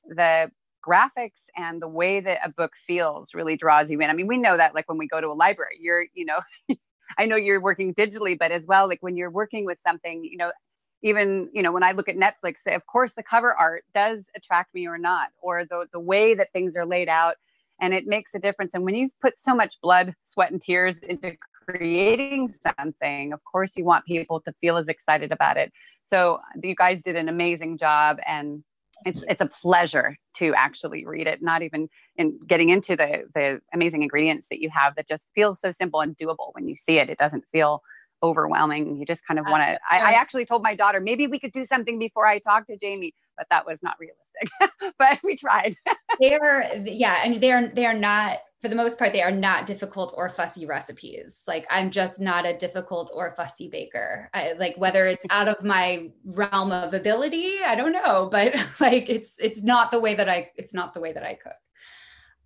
[0.07, 0.49] the
[0.85, 4.09] graphics and the way that a book feels really draws you in.
[4.09, 6.39] I mean, we know that like when we go to a library, you're you know.
[7.17, 10.37] I know you're working digitally, but as well, like when you're working with something, you
[10.37, 10.49] know,
[11.03, 14.73] even you know when i look at netflix of course the cover art does attract
[14.73, 17.35] me or not or the, the way that things are laid out
[17.81, 18.73] and it makes a difference.
[18.73, 23.73] And when you've put so much blood, sweat, and tears into creating something, of course,
[23.75, 25.73] you want people to feel as excited about it.
[26.03, 28.63] So uh, you guys did an amazing job, and
[29.03, 31.41] it's it's a pleasure to actually read it.
[31.41, 35.59] Not even in getting into the the amazing ingredients that you have that just feels
[35.59, 37.09] so simple and doable when you see it.
[37.09, 37.81] It doesn't feel
[38.23, 38.97] overwhelming.
[38.97, 39.79] You just kind of want to.
[39.89, 42.77] I, I, actually told my daughter maybe we could do something before I talk to
[42.77, 44.20] Jamie, but that was not realistic.
[44.97, 45.75] but we tried.
[46.19, 47.21] they are, yeah.
[47.23, 50.13] I mean, they are they are not for the most part they are not difficult
[50.15, 51.41] or fussy recipes.
[51.47, 54.29] Like I'm just not a difficult or fussy baker.
[54.33, 59.09] I, like whether it's out of my realm of ability, I don't know, but like
[59.09, 61.53] it's it's not the way that I it's not the way that I cook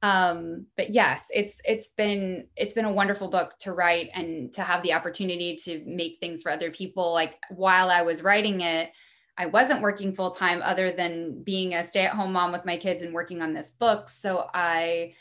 [0.05, 4.62] um but yes it's it's been it's been a wonderful book to write and to
[4.62, 8.91] have the opportunity to make things for other people like while i was writing it
[9.37, 12.77] i wasn't working full time other than being a stay at home mom with my
[12.77, 15.13] kids and working on this book so i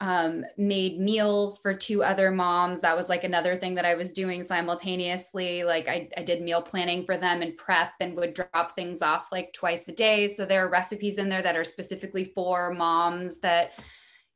[0.00, 2.80] um, made meals for two other moms.
[2.80, 5.64] That was like another thing that I was doing simultaneously.
[5.64, 9.32] Like I, I did meal planning for them and prep and would drop things off
[9.32, 10.28] like twice a day.
[10.28, 13.72] So there are recipes in there that are specifically for moms that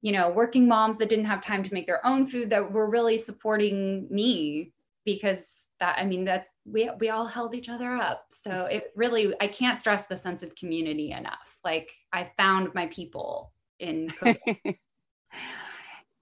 [0.00, 2.88] you know, working moms that didn't have time to make their own food that were
[2.88, 4.72] really supporting me
[5.04, 8.26] because that I mean that's we we all held each other up.
[8.30, 11.58] So it really I can't stress the sense of community enough.
[11.64, 14.12] Like I found my people in.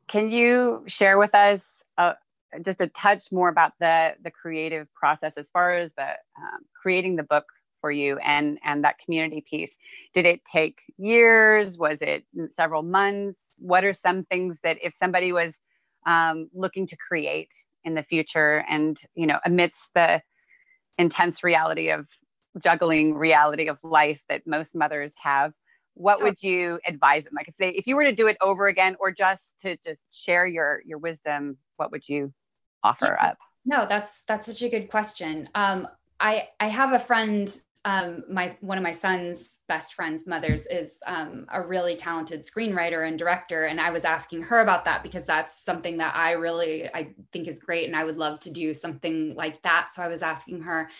[0.08, 1.62] Can you share with us
[1.98, 2.12] uh,
[2.64, 7.16] just a touch more about the the creative process as far as the um, creating
[7.16, 7.46] the book
[7.80, 9.72] for you and and that community piece?
[10.14, 11.76] Did it take years?
[11.76, 13.40] Was it several months?
[13.58, 15.58] what are some things that if somebody was
[16.06, 17.52] um, looking to create
[17.87, 20.20] in the future and you know amidst the
[20.99, 22.07] intense reality of
[22.62, 25.53] juggling reality of life that most mothers have
[25.96, 27.33] what would you advise them?
[27.35, 30.03] Like if they if you were to do it over again or just to just
[30.12, 32.33] share your your wisdom what would you
[32.85, 33.38] offer up?
[33.64, 35.49] No that's that's such a good question.
[35.55, 35.88] Um
[36.20, 40.96] i i have a friend um, my one of my son's best friend's mothers is
[41.07, 45.25] um, a really talented screenwriter and director and i was asking her about that because
[45.25, 48.75] that's something that i really i think is great and i would love to do
[48.75, 49.92] something like that.
[49.92, 50.90] So i was asking her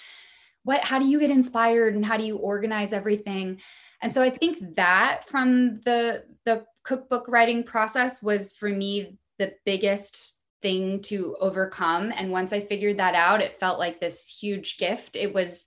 [0.63, 3.61] what how do you get inspired and how do you organize everything?
[4.01, 9.55] And so i think that from the the cookbook writing process was for me the
[9.65, 12.13] biggest thing to overcome.
[12.15, 15.17] And once i figured that out it felt like this huge gift.
[15.17, 15.67] It was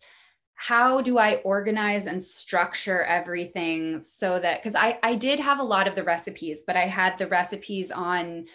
[0.62, 5.64] how do I organize and structure everything so that because I, I did have a
[5.64, 8.46] lot of the recipes, but I had the recipes on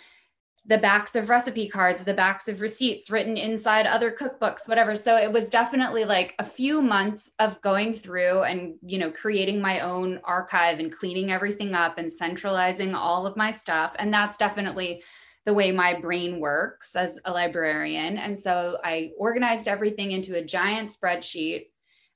[0.67, 4.95] the backs of recipe cards, the backs of receipts written inside other cookbooks, whatever.
[4.97, 9.63] So it was definitely like a few months of going through and, you know, creating
[9.63, 13.97] my own archive and cleaning everything up and centralizing all of my stuff.
[13.99, 15.03] And that's definitely
[15.47, 18.19] the way my brain works as a librarian.
[18.19, 21.69] And so I organized everything into a giant spreadsheet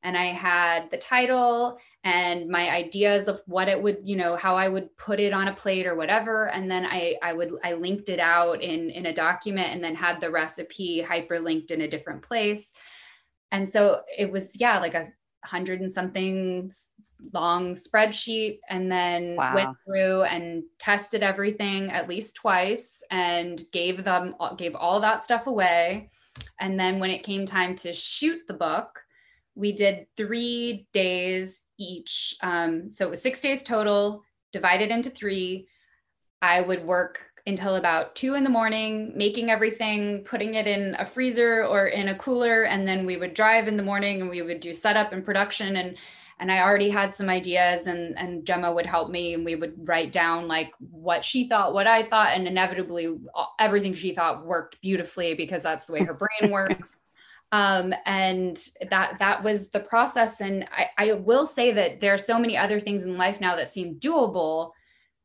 [0.03, 4.57] and I had the title and my ideas of what it would, you know, how
[4.57, 6.51] I would put it on a plate or whatever.
[6.51, 9.97] And then I, I would, I linked it out in, in a document and then
[9.97, 12.73] had the recipe hyperlinked in a different place.
[13.51, 15.09] And so it was, yeah, like a
[15.45, 16.71] hundred and something
[17.33, 19.55] long spreadsheet and then wow.
[19.55, 25.49] went through and tested everything at least twice and gave them, gave all that stuff
[25.49, 26.11] away.
[26.61, 29.03] And then when it came time to shoot the book,
[29.59, 32.37] we did three days each.
[32.42, 35.66] Um, so it was six days total, divided into three.
[36.40, 41.05] I would work until about two in the morning, making everything, putting it in a
[41.05, 44.42] freezer or in a cooler, and then we would drive in the morning and we
[44.42, 45.77] would do setup and production.
[45.77, 45.97] And
[46.40, 49.88] and I already had some ideas, and and Gemma would help me, and we would
[49.88, 53.18] write down like what she thought, what I thought, and inevitably
[53.59, 56.92] everything she thought worked beautifully because that's the way her brain works
[57.53, 60.41] um, and that that was the process.
[60.41, 63.57] And I, I will say that there are so many other things in life now
[63.57, 64.73] that seem doable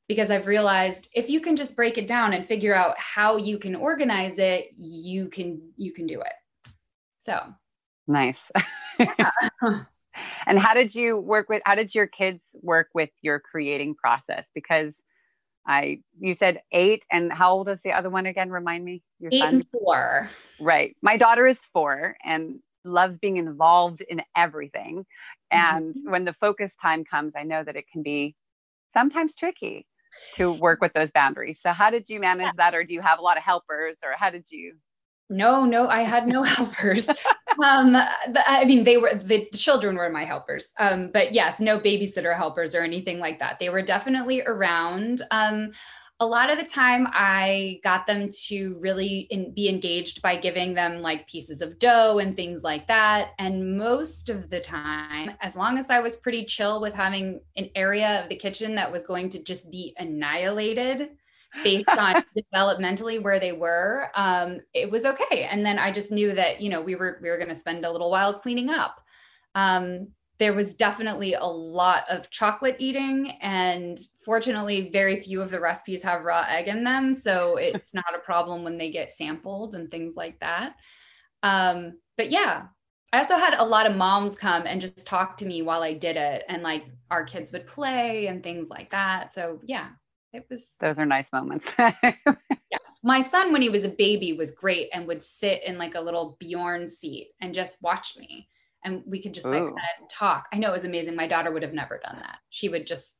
[0.09, 3.57] because i've realized if you can just break it down and figure out how you
[3.57, 6.33] can organize it you can you can do it.
[7.19, 7.41] So.
[8.05, 8.39] Nice.
[10.45, 14.47] And how did you work with how did your kids work with your creating process?
[14.53, 14.95] Because
[15.65, 18.49] I you said eight, and how old is the other one again?
[18.49, 19.01] Remind me.
[19.19, 19.55] Your eight son?
[19.55, 20.29] and four.
[20.59, 20.95] Right.
[21.01, 25.05] My daughter is four and loves being involved in everything.
[25.51, 26.11] And mm-hmm.
[26.11, 28.35] when the focus time comes, I know that it can be
[28.93, 29.87] sometimes tricky
[30.35, 31.59] to work with those boundaries.
[31.61, 32.51] So how did you manage yeah.
[32.57, 34.75] that, or do you have a lot of helpers, or how did you?
[35.35, 37.09] No, no, I had no helpers.
[37.63, 40.67] um, the, I mean, they were the children were my helpers.
[40.79, 43.59] Um, but yes, no babysitter helpers or anything like that.
[43.59, 45.21] They were definitely around.
[45.31, 45.71] Um,
[46.19, 50.73] a lot of the time I got them to really in, be engaged by giving
[50.73, 53.31] them like pieces of dough and things like that.
[53.39, 57.69] And most of the time, as long as I was pretty chill with having an
[57.75, 61.09] area of the kitchen that was going to just be annihilated
[61.63, 62.23] based on
[62.53, 65.43] developmentally where they were, um, it was okay.
[65.43, 67.85] And then I just knew that, you know, we were we were going to spend
[67.85, 68.99] a little while cleaning up.
[69.55, 70.07] Um,
[70.39, 76.03] there was definitely a lot of chocolate eating and fortunately very few of the recipes
[76.03, 79.89] have raw egg in them so it's not a problem when they get sampled and
[79.89, 80.75] things like that
[81.43, 82.63] um, but yeah
[83.13, 85.93] i also had a lot of moms come and just talk to me while i
[85.93, 89.89] did it and like our kids would play and things like that so yeah
[90.33, 94.51] it was those are nice moments yes my son when he was a baby was
[94.51, 98.47] great and would sit in like a little bjorn seat and just watch me
[98.83, 99.51] and we could just Ooh.
[99.51, 99.73] like
[100.11, 100.47] talk.
[100.51, 101.15] I know it was amazing.
[101.15, 102.37] My daughter would have never done that.
[102.49, 103.17] She would just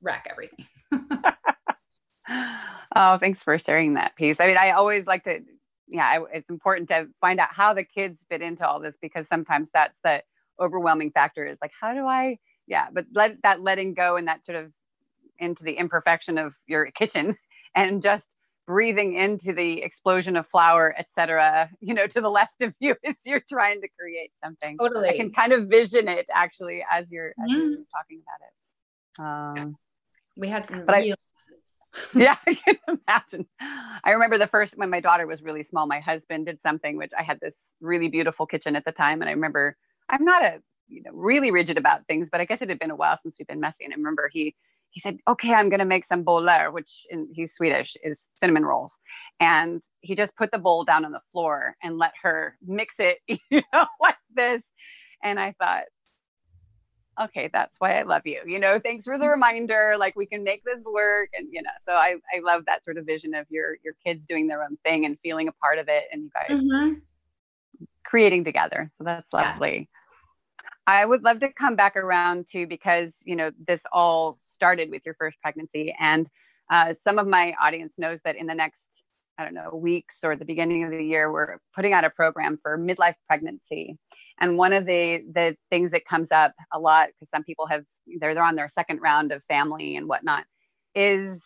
[0.00, 0.66] wreck everything.
[2.96, 4.40] oh, thanks for sharing that piece.
[4.40, 5.40] I mean, I always like to,
[5.88, 9.26] yeah, I, it's important to find out how the kids fit into all this because
[9.28, 10.22] sometimes that's the
[10.60, 14.44] overwhelming factor is like, how do I, yeah, but let that letting go and that
[14.44, 14.72] sort of
[15.40, 17.36] into the imperfection of your kitchen
[17.74, 18.34] and just
[18.66, 21.70] breathing into the explosion of flour, etc.
[21.80, 24.78] You know, to the left of you as you're trying to create something.
[24.78, 27.70] Totally, I can kind of vision it actually as you're, as mm-hmm.
[27.70, 29.62] you're talking about it.
[29.62, 29.76] Um,
[30.36, 31.14] we had some but real.
[31.14, 31.16] I,
[32.14, 33.46] yeah, I can imagine.
[34.04, 35.86] I remember the first when my daughter was really small.
[35.86, 39.28] My husband did something which I had this really beautiful kitchen at the time, and
[39.28, 39.76] I remember
[40.08, 42.90] I'm not a you know really rigid about things, but I guess it had been
[42.90, 44.54] a while since we've been messy, and I remember he
[44.90, 48.64] he said, okay, I'm going to make some boller, which in, he's Swedish, is cinnamon
[48.64, 48.98] rolls.
[49.38, 53.18] And he just put the bowl down on the floor and let her mix it,
[53.28, 54.62] you know, like this.
[55.22, 55.84] And I thought,
[57.20, 58.40] okay, that's why I love you.
[58.46, 59.32] You know, thanks for the mm-hmm.
[59.32, 59.94] reminder.
[59.98, 61.30] Like we can make this work.
[61.34, 64.26] And, you know, so I, I love that sort of vision of your, your kids
[64.26, 66.94] doing their own thing and feeling a part of it and you guys mm-hmm.
[68.04, 68.90] creating together.
[68.98, 69.88] So that's lovely.
[69.92, 69.99] Yeah.
[70.86, 75.02] I would love to come back around to because you know this all started with
[75.04, 76.28] your first pregnancy, and
[76.70, 79.04] uh, some of my audience knows that in the next
[79.38, 82.58] I don't know weeks or the beginning of the year, we're putting out a program
[82.62, 83.96] for midlife pregnancy.
[84.38, 87.84] And one of the the things that comes up a lot because some people have
[88.18, 90.44] they're they're on their second round of family and whatnot
[90.94, 91.42] is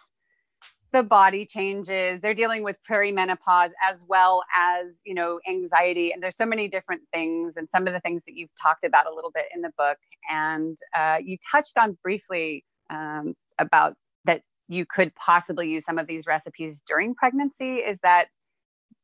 [0.95, 2.21] the body changes.
[2.23, 7.03] They're dealing with perimenopause as well as you know anxiety and there's so many different
[7.13, 9.73] things and some of the things that you've talked about a little bit in the
[9.77, 9.99] book.
[10.31, 16.07] And uh, you touched on briefly um, about that you could possibly use some of
[16.07, 17.79] these recipes during pregnancy.
[17.79, 18.29] Is that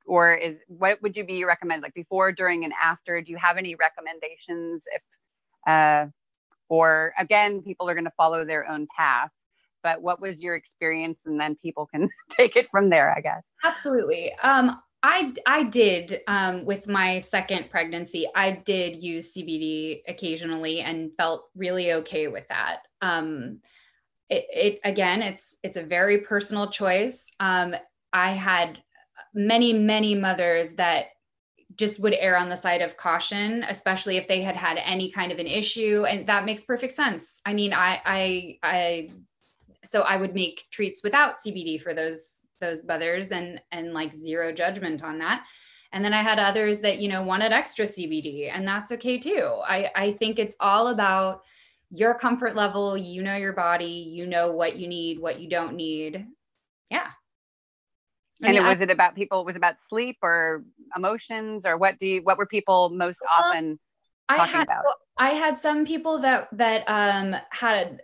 [0.06, 3.20] or is what would you be recommend like before during and after?
[3.20, 5.02] Do you have any recommendations if
[5.66, 6.06] uh,
[6.68, 9.30] or again people are going to follow their own path
[9.82, 11.18] but what was your experience?
[11.26, 13.42] And then people can take it from there i guess.
[13.64, 14.32] Absolutely.
[14.42, 21.10] Um, I, I did um, with my second pregnancy i did use cbd occasionally and
[21.16, 22.82] felt really okay with that.
[23.00, 23.60] Um,
[24.28, 27.26] it, it, again it's it's a very personal choice.
[27.40, 27.74] Um,
[28.12, 28.78] i had
[29.34, 31.06] many many mothers that
[31.76, 35.30] just would err on the side of caution especially if they had had any kind
[35.30, 37.40] of an issue and that makes perfect sense.
[37.46, 39.08] I mean i i i
[39.84, 44.52] so I would make treats without CBD for those those mothers and and like zero
[44.52, 45.44] judgment on that.
[45.92, 49.60] And then I had others that you know wanted extra CBD and that's okay too.
[49.66, 51.42] I I think it's all about
[51.90, 55.74] your comfort level, you know your body, you know what you need, what you don't
[55.74, 56.26] need.
[56.90, 57.08] Yeah.
[58.42, 60.64] I and mean, it, was I, it about people it was about sleep or
[60.96, 63.78] emotions or what do you what were people most often
[64.38, 64.84] I had about?
[65.20, 68.00] I had some people that that um, had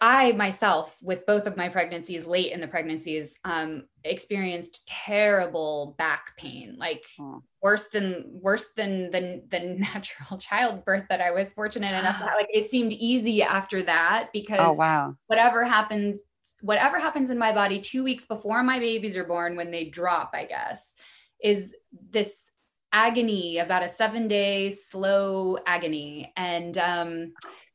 [0.00, 6.36] I myself with both of my pregnancies late in the pregnancies um, experienced terrible back
[6.36, 7.40] pain like oh.
[7.62, 12.34] worse than worse than the the natural childbirth that I was fortunate enough to have
[12.36, 16.18] like it seemed easy after that because oh wow whatever happened
[16.62, 20.30] whatever happens in my body 2 weeks before my babies are born when they drop
[20.34, 20.94] I guess
[21.40, 21.74] is
[22.10, 22.50] this
[22.96, 26.32] agony, about a seven day slow agony.
[26.34, 27.34] And um,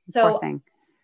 [0.10, 0.42] so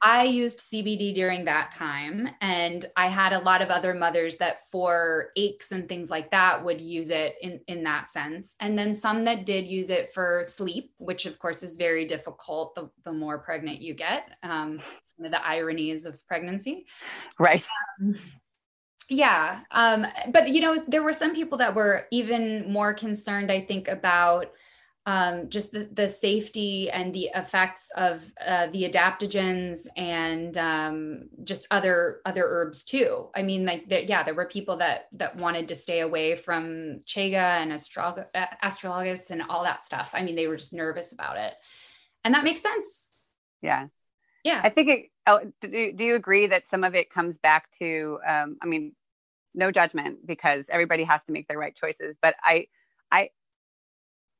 [0.02, 2.28] I used CBD during that time.
[2.42, 6.66] And I had a lot of other mothers that for aches and things like that
[6.66, 8.56] would use it in, in that sense.
[8.60, 12.74] And then some that did use it for sleep, which of course is very difficult
[12.74, 14.30] the, the more pregnant you get.
[14.42, 16.88] Um, some of the ironies of pregnancy.
[17.40, 17.68] Right.
[18.02, 18.16] Um,
[19.10, 23.62] yeah um but you know there were some people that were even more concerned i
[23.62, 24.52] think about
[25.08, 31.66] um, just the, the safety and the effects of uh, the adaptogens and um, just
[31.72, 33.30] other other herbs too.
[33.34, 37.04] I mean, like that, yeah, there were people that that wanted to stay away from
[37.06, 38.26] chaga and astrolog-
[38.62, 40.12] astragalus and all that stuff.
[40.14, 41.54] I mean, they were just nervous about it,
[42.26, 43.14] and that makes sense.
[43.62, 43.86] Yeah,
[44.44, 44.60] yeah.
[44.62, 45.06] I think it.
[45.28, 48.20] Oh, do, do you agree that some of it comes back to?
[48.28, 48.94] Um, I mean,
[49.54, 52.18] no judgment because everybody has to make their right choices.
[52.22, 52.68] But I,
[53.12, 53.30] I,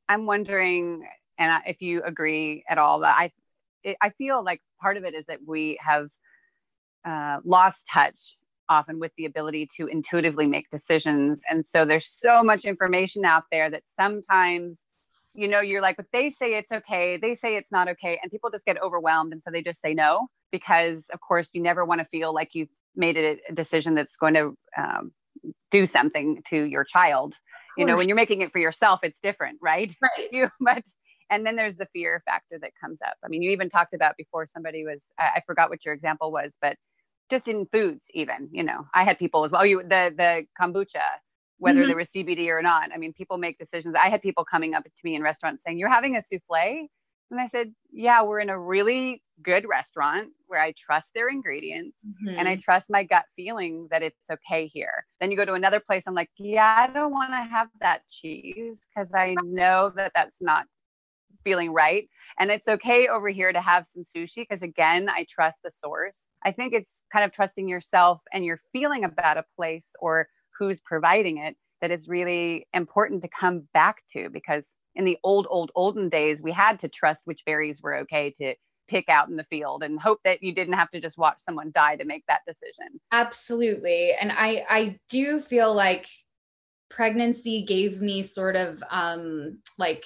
[0.08, 1.06] I'm wondering,
[1.38, 5.26] and if you agree at all, that I, I feel like part of it is
[5.28, 6.08] that we have
[7.06, 8.38] uh, lost touch
[8.70, 11.42] often with the ability to intuitively make decisions.
[11.50, 14.78] And so there's so much information out there that sometimes,
[15.38, 18.20] you know, you're like, but they say it's okay, they say it's not okay.
[18.22, 19.32] And people just get overwhelmed.
[19.32, 22.50] And so they just say no, because of course, you never want to feel like
[22.54, 25.12] you've made a, a decision that's going to um,
[25.70, 27.36] do something to your child.
[27.78, 29.96] You know, when you're making it for yourself, it's different, right?
[30.02, 30.30] Right.
[30.32, 30.84] You, but
[31.30, 33.14] and then there's the fear factor that comes up.
[33.24, 36.32] I mean, you even talked about before somebody was I, I forgot what your example
[36.32, 36.78] was, but
[37.30, 41.02] just in foods even you know i had people as well you the the kombucha
[41.60, 41.88] whether mm-hmm.
[41.88, 44.84] there was cbd or not i mean people make decisions i had people coming up
[44.84, 46.88] to me in restaurants saying you're having a souffle
[47.32, 51.98] and i said yeah we're in a really good restaurant where i trust their ingredients
[52.06, 52.38] mm-hmm.
[52.38, 52.62] and i mm-hmm.
[52.62, 56.16] trust my gut feeling that it's okay here then you go to another place i'm
[56.16, 60.66] like yeah i don't want to have that cheese because i know that that's not
[61.44, 65.62] feeling right and it's okay over here to have some sushi because again i trust
[65.64, 69.90] the source I think it's kind of trusting yourself and your feeling about a place
[70.00, 75.18] or who's providing it that is really important to come back to because in the
[75.24, 78.56] old, old, olden days, we had to trust which berries were okay to
[78.88, 81.72] pick out in the field and hope that you didn't have to just watch someone
[81.74, 83.00] die to make that decision.
[83.12, 84.14] Absolutely.
[84.20, 86.08] And I I do feel like
[86.90, 90.04] pregnancy gave me sort of um like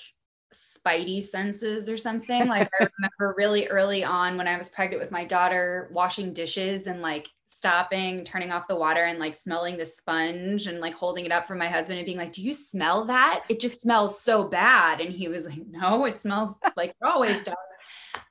[0.54, 2.48] spidey senses or something.
[2.48, 6.88] Like I remember really early on when I was pregnant with my daughter, washing dishes
[6.88, 7.30] and like
[7.62, 11.46] stopping, turning off the water and like smelling the sponge and like holding it up
[11.46, 13.44] for my husband and being like, Do you smell that?
[13.50, 15.00] It just smells so bad.
[15.00, 17.56] And he was like, No, it smells like it always does.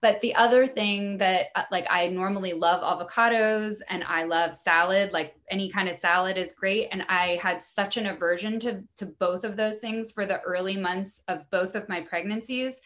[0.03, 5.13] But the other thing that uh, like I normally love avocados and I love salad,
[5.13, 6.89] like any kind of salad is great.
[6.91, 10.77] And I had such an aversion to, to both of those things for the early
[10.77, 12.81] months of both of my pregnancies.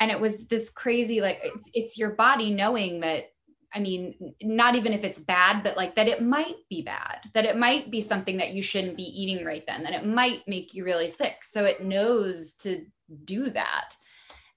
[0.00, 3.30] And it was this crazy, like it's, it's your body knowing that
[3.74, 7.44] I mean, not even if it's bad, but like that it might be bad, that
[7.44, 10.72] it might be something that you shouldn't be eating right then, that it might make
[10.72, 11.44] you really sick.
[11.44, 12.86] So it knows to
[13.24, 13.94] do that.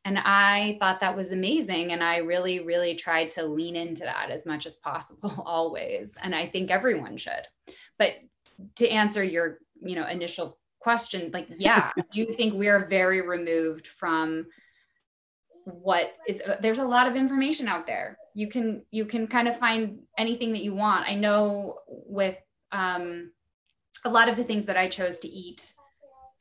[0.06, 1.92] And I thought that was amazing.
[1.92, 6.16] And I really, really tried to lean into that as much as possible always.
[6.22, 7.48] And I think everyone should.
[8.00, 8.14] But
[8.78, 13.22] to answer your, you know, initial question, like, yeah, do you think we are very
[13.22, 14.48] removed from
[15.66, 19.58] what is there's a lot of information out there you can you can kind of
[19.58, 22.38] find anything that you want i know with
[22.72, 23.32] um
[24.06, 25.74] a lot of the things that i chose to eat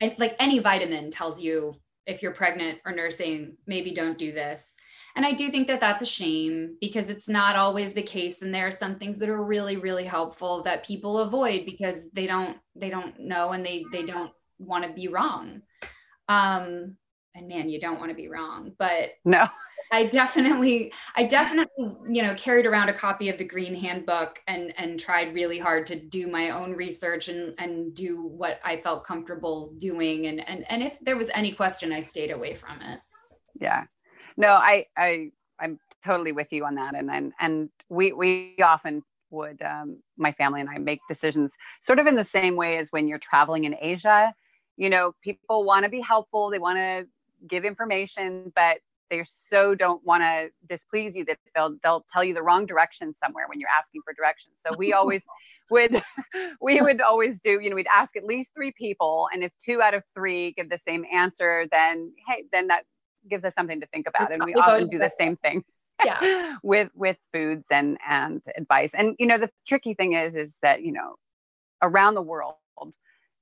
[0.01, 4.73] and like any vitamin tells you if you're pregnant or nursing, maybe don't do this.
[5.15, 8.53] And I do think that that's a shame because it's not always the case and
[8.53, 12.57] there are some things that are really really helpful that people avoid because they don't
[12.75, 15.61] they don't know and they they don't want to be wrong.
[16.29, 16.95] Um
[17.35, 19.47] and man, you don't want to be wrong, but no.
[19.93, 24.73] I definitely, I definitely, you know, carried around a copy of the Green Handbook and
[24.77, 29.05] and tried really hard to do my own research and and do what I felt
[29.05, 30.27] comfortable doing.
[30.27, 32.99] And and and if there was any question, I stayed away from it.
[33.59, 33.83] Yeah,
[34.37, 36.95] no, I I I'm totally with you on that.
[36.95, 41.99] And and and we we often would um, my family and I make decisions sort
[41.99, 44.33] of in the same way as when you're traveling in Asia.
[44.77, 47.07] You know, people want to be helpful, they want to
[47.47, 48.77] give information, but
[49.09, 53.13] they so don't want to displease you that they'll they'll tell you the wrong direction
[53.15, 54.55] somewhere when you're asking for directions.
[54.65, 55.21] So we always
[55.69, 56.01] would
[56.61, 59.81] we would always do you know we'd ask at least three people and if two
[59.81, 62.83] out of three give the same answer then hey then that
[63.29, 65.63] gives us something to think about and we often do the same thing
[66.03, 66.55] yeah.
[66.63, 68.93] with with foods and and advice.
[68.93, 71.15] And you know the tricky thing is is that you know
[71.81, 72.55] around the world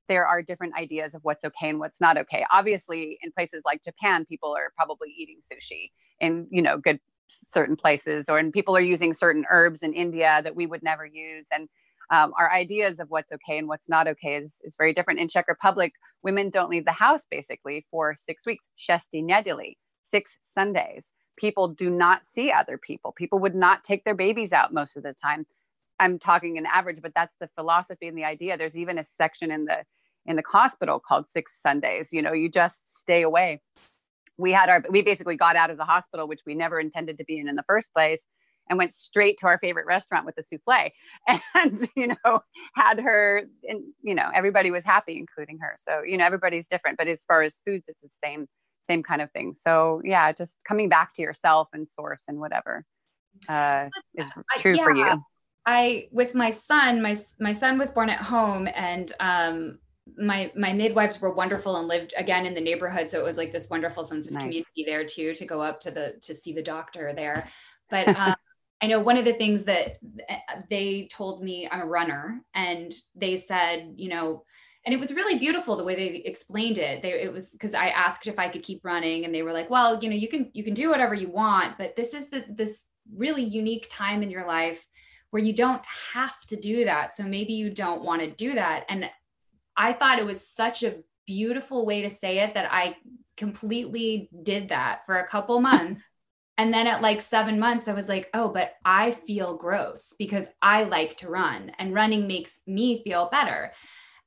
[0.09, 2.43] there are different ideas of what's okay and what's not okay.
[2.51, 6.99] Obviously, in places like Japan, people are probably eating sushi in you know good
[7.47, 11.05] certain places, or and people are using certain herbs in India that we would never
[11.05, 11.69] use, and
[12.11, 15.19] um, our ideas of what's okay and what's not okay is, is very different.
[15.19, 15.93] In Czech Republic,
[16.23, 19.77] women don't leave the house basically for six weeks, shesti nedili,
[20.09, 21.05] six Sundays.
[21.37, 23.13] People do not see other people.
[23.15, 25.45] People would not take their babies out most of the time.
[25.99, 28.57] I'm talking an average, but that's the philosophy and the idea.
[28.57, 29.83] There's even a section in the
[30.25, 32.09] in the hospital called Six Sundays.
[32.11, 33.61] You know, you just stay away.
[34.37, 37.25] We had our, we basically got out of the hospital, which we never intended to
[37.25, 38.21] be in in the first place,
[38.69, 40.91] and went straight to our favorite restaurant with the souffle
[41.55, 42.41] and, you know,
[42.75, 45.75] had her, and, you know, everybody was happy, including her.
[45.77, 48.47] So, you know, everybody's different, but as far as foods, it's the same,
[48.89, 49.53] same kind of thing.
[49.59, 52.85] So, yeah, just coming back to yourself and source and whatever
[53.49, 54.83] uh, is true yeah.
[54.83, 55.23] for you
[55.65, 59.79] I with my son, my my son was born at home, and um,
[60.17, 63.51] my my midwives were wonderful and lived again in the neighborhood, so it was like
[63.51, 64.43] this wonderful sense of nice.
[64.43, 67.49] community there too to go up to the to see the doctor there.
[67.89, 68.35] But um,
[68.81, 69.97] I know one of the things that
[70.69, 74.43] they told me, I'm a runner, and they said, you know,
[74.85, 77.01] and it was really beautiful the way they explained it.
[77.01, 79.69] They, it was because I asked if I could keep running, and they were like,
[79.69, 82.45] well, you know, you can you can do whatever you want, but this is the
[82.49, 82.85] this
[83.15, 84.85] really unique time in your life
[85.31, 85.81] where you don't
[86.13, 87.13] have to do that.
[87.13, 88.85] So maybe you don't want to do that.
[88.89, 89.09] And
[89.79, 92.97] I thought it was such a beautiful way to say it that I
[93.37, 96.03] completely did that for a couple months.
[96.57, 100.45] And then at like seven months, I was like, oh, but I feel gross because
[100.61, 103.71] I like to run and running makes me feel better.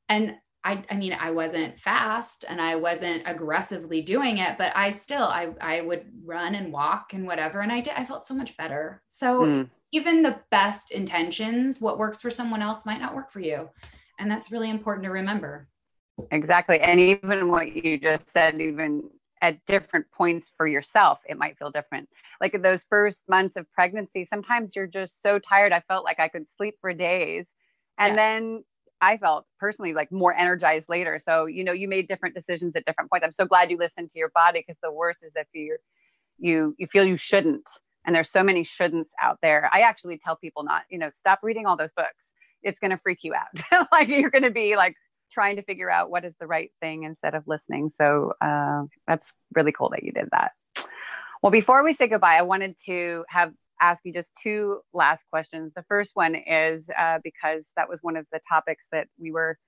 [0.09, 4.93] And I, I mean, I wasn't fast and I wasn't aggressively doing it, but I
[4.93, 7.61] still, I, I would run and walk and whatever.
[7.61, 9.03] And I did, I felt so much better.
[9.11, 9.71] So mm.
[9.91, 13.69] even the best intentions, what works for someone else might not work for you.
[14.23, 15.67] And that's really important to remember.
[16.31, 16.79] Exactly.
[16.79, 19.11] And even what you just said, even
[19.41, 22.09] at different points for yourself it might feel different.
[22.41, 26.21] Like in those first months of pregnancy sometimes you're just so tired i felt like
[26.21, 27.49] i could sleep for days.
[27.99, 28.23] And yeah.
[28.23, 28.65] then
[29.01, 31.19] i felt personally like more energized later.
[31.19, 33.25] So you know you made different decisions at different points.
[33.25, 35.79] I'm so glad you listened to your body because the worst is if you
[36.39, 37.69] you you feel you shouldn't.
[38.07, 39.69] And there's so many shouldn'ts out there.
[39.73, 42.32] I actually tell people not you know stop reading all those books
[42.63, 44.95] it's going to freak you out like you're going to be like
[45.33, 47.91] trying to figure out what is the right thing instead of listening.
[47.91, 50.53] So uh, that's really cool that you did that.
[51.43, 55.73] Well, before we say goodbye, I wanted to have ask you just two last questions.
[55.75, 59.59] The first one is uh, because that was one of the topics that we were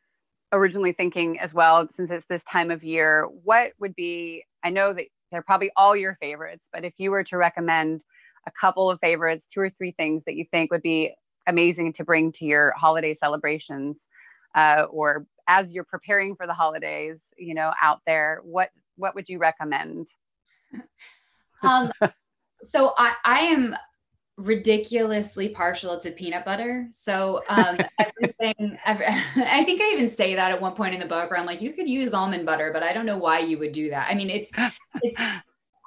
[0.53, 3.27] originally thinking as well, since it's this time of year.
[3.43, 7.25] What would be, I know that they're probably all your favorites, but if you were
[7.25, 8.03] to recommend
[8.47, 11.13] a couple of favorites, two or three things that you think would be
[11.47, 14.09] amazing to bring to your holiday celebrations
[14.55, 19.29] uh, or as you're preparing for the holidays, you know, out there, what what would
[19.29, 20.09] you recommend?
[21.63, 21.91] Um,
[22.61, 23.75] so I, I am
[24.37, 26.89] ridiculously partial to peanut butter.
[26.93, 31.07] So um, everything, every, I think I even say that at one point in the
[31.07, 33.59] book where I'm like, you could use almond butter, but I don't know why you
[33.59, 34.09] would do that.
[34.11, 34.51] I mean, it's,
[35.03, 35.21] it's,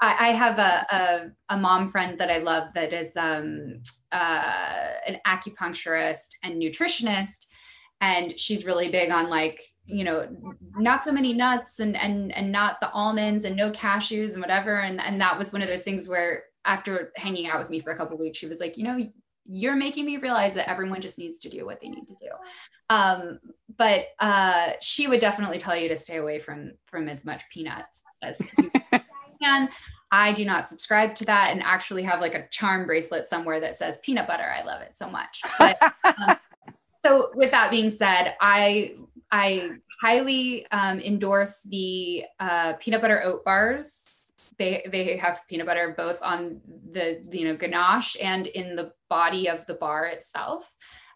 [0.01, 3.81] I, I have a, a, a, mom friend that I love that is um,
[4.11, 7.47] uh, an acupuncturist and nutritionist.
[7.99, 10.27] And she's really big on like you know
[10.75, 14.81] not so many nuts and and and not the almonds and no cashews and whatever.
[14.81, 17.91] And and that was one of those things where after hanging out with me for
[17.91, 18.99] a couple weeks she was like you know
[19.47, 22.29] you're making me realize that everyone just needs to do what they need to do.
[22.89, 23.39] Um,
[23.77, 28.03] but uh, she would definitely tell you to stay away from from as much peanuts
[28.21, 28.37] as
[29.41, 29.69] can
[30.11, 33.75] i do not subscribe to that and actually have like a charm bracelet somewhere that
[33.75, 36.38] says peanut butter i love it so much but um,
[36.99, 38.95] so with that being said, I
[39.31, 39.71] I
[40.01, 44.31] highly um, endorse the uh, peanut butter oat bars.
[44.57, 46.59] They they have peanut butter both on
[46.91, 50.73] the you know ganache and in the body of the bar itself.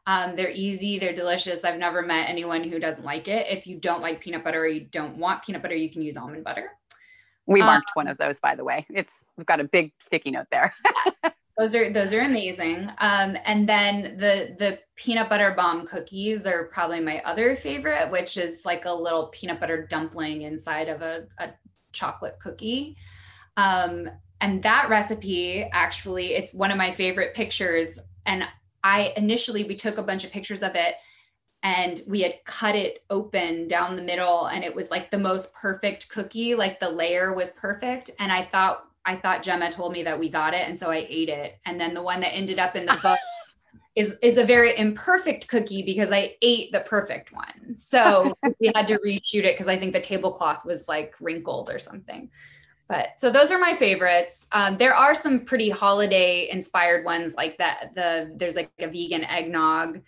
[0.08, 1.64] Um, they're easy, they're delicious.
[1.64, 3.46] I've never met anyone who doesn't like it.
[3.50, 6.18] If you don't like peanut butter or you don't want peanut butter, you can use
[6.18, 6.72] almond butter.
[7.48, 8.86] We marked um, one of those, by the way.
[8.90, 10.74] It's we've got a big sticky note there.
[11.58, 12.90] those are those are amazing.
[13.00, 18.38] Um, and then the the peanut butter bomb cookies are probably my other favorite, which
[18.38, 21.50] is like a little peanut butter dumpling inside of a, a
[21.92, 22.96] chocolate cookie.
[23.58, 28.00] Um, and that recipe actually, it's one of my favorite pictures.
[28.26, 28.44] And
[28.84, 30.96] I initially we took a bunch of pictures of it
[31.64, 35.54] and we had cut it open down the middle and it was like the most
[35.54, 38.12] perfect cookie like the layer was perfect.
[38.20, 41.06] And i thought i thought gemma told me that we got it and so i
[41.08, 41.60] ate it.
[41.66, 43.20] And then the one that ended up in the book
[43.96, 47.76] is is a very imperfect cookie because i ate the perfect one.
[47.76, 51.80] So we had to reshoot it because i think the tablecloth was like wrinkled or
[51.80, 52.30] something.
[52.88, 54.48] But so those are my favorites.
[54.52, 59.24] Um, there are some pretty holiday inspired ones like that the there's like a vegan
[59.24, 60.02] eggnog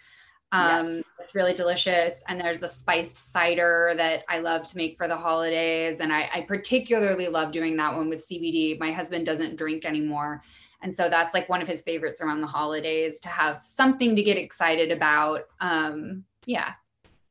[0.53, 1.03] um, yes.
[1.19, 2.23] It's really delicious.
[2.27, 5.99] And there's a spiced cider that I love to make for the holidays.
[5.99, 8.79] And I, I particularly love doing that one with CBD.
[8.79, 10.43] My husband doesn't drink anymore.
[10.83, 14.21] And so that's like one of his favorites around the holidays to have something to
[14.21, 15.45] get excited about.
[15.59, 16.73] Um, yeah.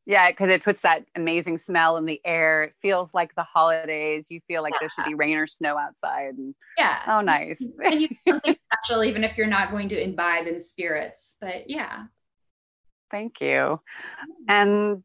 [0.05, 2.65] Yeah, because it puts that amazing smell in the air.
[2.65, 4.25] It feels like the holidays.
[4.31, 4.79] You feel like yeah.
[4.81, 6.35] there should be rain or snow outside.
[6.39, 7.03] And, yeah.
[7.07, 7.63] Oh, nice.
[7.85, 11.37] and you something special, even if you're not going to imbibe in spirits.
[11.41, 12.07] But yeah.
[13.13, 13.47] Thank you.
[13.47, 13.79] Mm.
[14.49, 15.05] And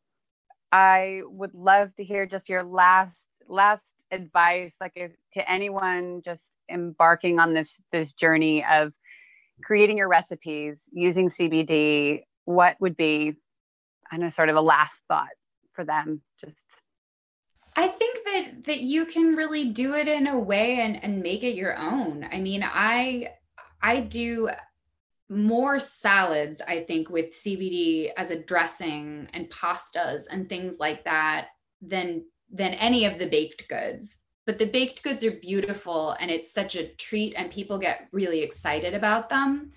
[0.72, 6.52] I would love to hear just your last last advice like if, to anyone just
[6.70, 8.92] embarking on this this journey of
[9.64, 13.34] creating your recipes using CBD, what would be,
[14.12, 15.30] I know, sort of a last thought
[15.74, 16.22] for them?
[16.44, 16.66] Just
[17.76, 21.44] I think that that you can really do it in a way and, and make
[21.44, 22.28] it your own.
[22.30, 23.34] I mean, I
[23.82, 24.50] I do
[25.30, 31.50] more salads, I think, with CBD as a dressing and pastas and things like that
[31.82, 34.18] than than any of the baked goods.
[34.46, 38.40] But the baked goods are beautiful and it's such a treat and people get really
[38.42, 39.74] excited about them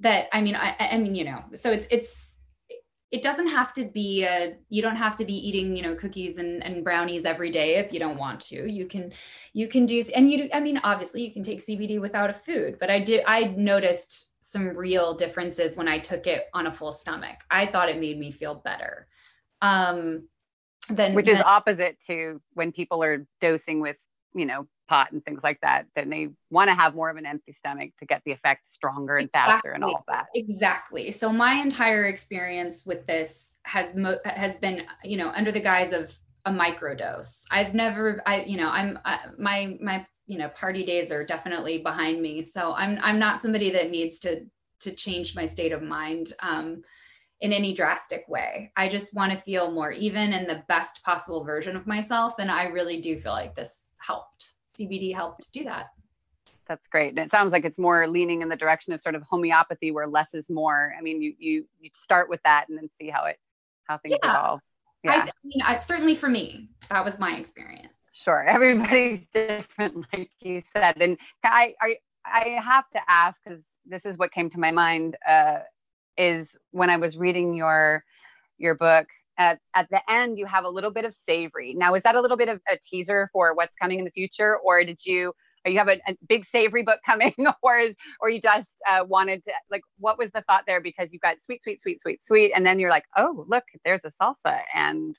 [0.00, 2.36] that I mean I I mean, you know, so it's it's
[3.10, 6.38] it doesn't have to be a you don't have to be eating you know cookies
[6.38, 9.12] and, and brownies every day if you don't want to you can
[9.52, 12.34] you can do and you do, i mean obviously you can take cbd without a
[12.34, 16.72] food but i do i noticed some real differences when i took it on a
[16.72, 19.06] full stomach i thought it made me feel better
[19.62, 20.26] um
[20.88, 23.96] then which is opposite to when people are dosing with
[24.34, 27.24] you know pot and things like that, then they want to have more of an
[27.24, 29.52] empty stomach to get the effect stronger and exactly.
[29.52, 30.26] faster and all that.
[30.34, 31.12] Exactly.
[31.12, 35.92] So my entire experience with this has mo- has been, you know, under the guise
[35.92, 37.44] of a microdose.
[37.52, 41.78] I've never, I, you know, I'm I, my my you know party days are definitely
[41.78, 42.42] behind me.
[42.42, 44.46] So I'm I'm not somebody that needs to
[44.80, 46.32] to change my state of mind.
[46.40, 46.82] Um,
[47.40, 48.70] in any drastic way.
[48.76, 52.34] I just want to feel more even and the best possible version of myself.
[52.38, 54.52] And I really do feel like this helped.
[54.78, 55.86] CBD helped do that.
[56.68, 57.10] That's great.
[57.10, 60.06] And it sounds like it's more leaning in the direction of sort of homeopathy where
[60.06, 60.94] less is more.
[60.96, 63.38] I mean, you you you start with that and then see how it
[63.84, 64.30] how things yeah.
[64.30, 64.60] evolve.
[65.02, 65.12] Yeah.
[65.12, 67.99] I, I mean, I, certainly for me, that was my experience.
[68.22, 68.42] Sure.
[68.44, 71.00] Everybody's different, like you said.
[71.00, 71.96] And I I,
[72.26, 75.60] I have to ask because this is what came to my mind uh,
[76.18, 78.04] is when I was reading your
[78.58, 79.06] your book
[79.38, 82.20] at, at the end you have a little bit of savory now is that a
[82.20, 85.32] little bit of a teaser for what's coming in the future or did you
[85.64, 89.42] you have a, a big savory book coming or is or you just uh, wanted
[89.44, 92.52] to like what was the thought there because you've got sweet sweet sweet sweet sweet
[92.54, 95.16] and then you're like oh look there's a salsa and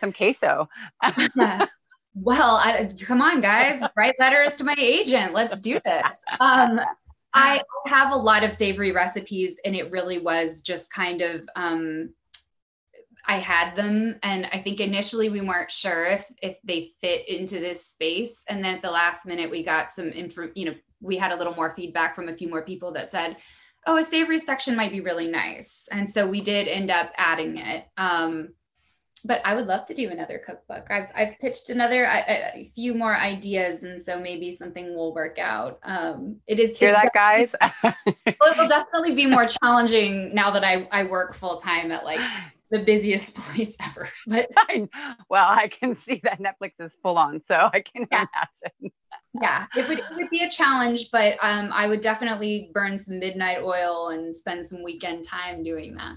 [0.00, 0.68] some queso
[2.14, 5.32] well I, come on guys write letters to my agent.
[5.32, 6.12] Let's do this.
[6.40, 6.80] Um,
[7.34, 12.10] I have a lot of savory recipes, and it really was just kind of um,
[13.26, 17.60] I had them and I think initially we weren't sure if if they fit into
[17.60, 18.42] this space.
[18.48, 21.36] And then at the last minute we got some info you know we had a
[21.36, 23.36] little more feedback from a few more people that said
[23.86, 25.88] oh a savory section might be really nice.
[25.90, 27.84] And so we did end up adding it.
[27.96, 28.54] Um,
[29.24, 30.90] but I would love to do another cookbook.
[30.90, 35.38] I've I've pitched another a, a few more ideas, and so maybe something will work
[35.38, 35.78] out.
[35.82, 37.54] Um, it is hear that, guys.
[37.84, 37.94] well,
[38.24, 42.20] it will definitely be more challenging now that I I work full time at like
[42.72, 44.08] the busiest place ever.
[44.26, 44.88] But I,
[45.28, 48.26] well, I can see that Netflix is full on, so I can yeah.
[48.34, 48.92] imagine.
[49.40, 53.20] yeah, it would it would be a challenge, but um, I would definitely burn some
[53.20, 56.16] midnight oil and spend some weekend time doing that.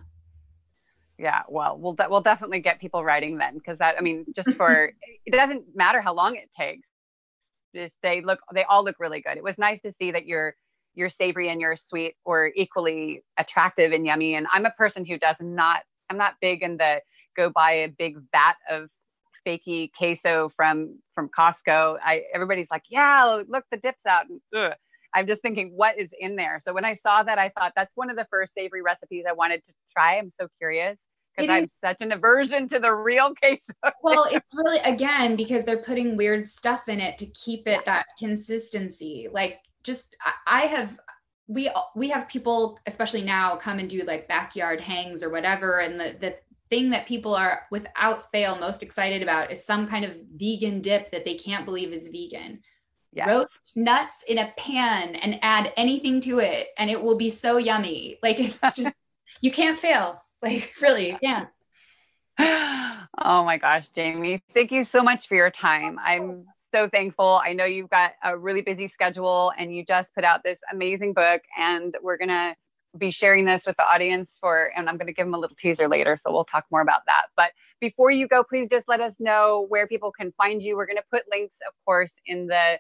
[1.17, 4.91] Yeah, well, we'll we'll definitely get people writing then, because that I mean, just for
[5.25, 6.87] it doesn't matter how long it takes.
[7.73, 9.37] Just they look, they all look really good.
[9.37, 10.55] It was nice to see that your
[10.93, 14.35] your savory and your sweet were equally attractive and yummy.
[14.35, 17.01] And I'm a person who does not I'm not big in the
[17.35, 18.89] go buy a big vat of
[19.45, 21.97] fakey queso from from Costco.
[22.03, 24.25] I everybody's like, yeah, look, the dip's out.
[24.55, 24.73] Ugh.
[25.15, 26.59] I'm just thinking, what is in there?
[26.61, 29.31] So when I saw that, I thought that's one of the first savory recipes I
[29.31, 30.17] wanted to try.
[30.17, 30.99] I'm so curious
[31.35, 33.95] because I'm such an aversion to the real queso.
[34.03, 38.05] well, it's really again because they're putting weird stuff in it to keep it that
[38.19, 39.27] consistency.
[39.31, 40.99] Like just I have
[41.47, 45.99] we we have people especially now come and do like backyard hangs or whatever and
[45.99, 46.35] the the
[46.71, 51.11] thing that people are without fail most excited about is some kind of vegan dip
[51.11, 52.59] that they can't believe is vegan
[53.15, 53.27] yes.
[53.27, 57.57] roast nuts in a pan and add anything to it and it will be so
[57.57, 58.91] yummy like it's just
[59.41, 61.49] you can't fail like really you can't
[63.17, 66.45] oh my gosh jamie thank you so much for your time i'm
[66.75, 67.39] so thankful.
[67.41, 71.13] I know you've got a really busy schedule and you just put out this amazing
[71.13, 72.53] book, and we're going to
[72.97, 75.55] be sharing this with the audience for, and I'm going to give them a little
[75.55, 76.17] teaser later.
[76.17, 77.27] So we'll talk more about that.
[77.37, 80.75] But before you go, please just let us know where people can find you.
[80.75, 82.79] We're going to put links, of course, in the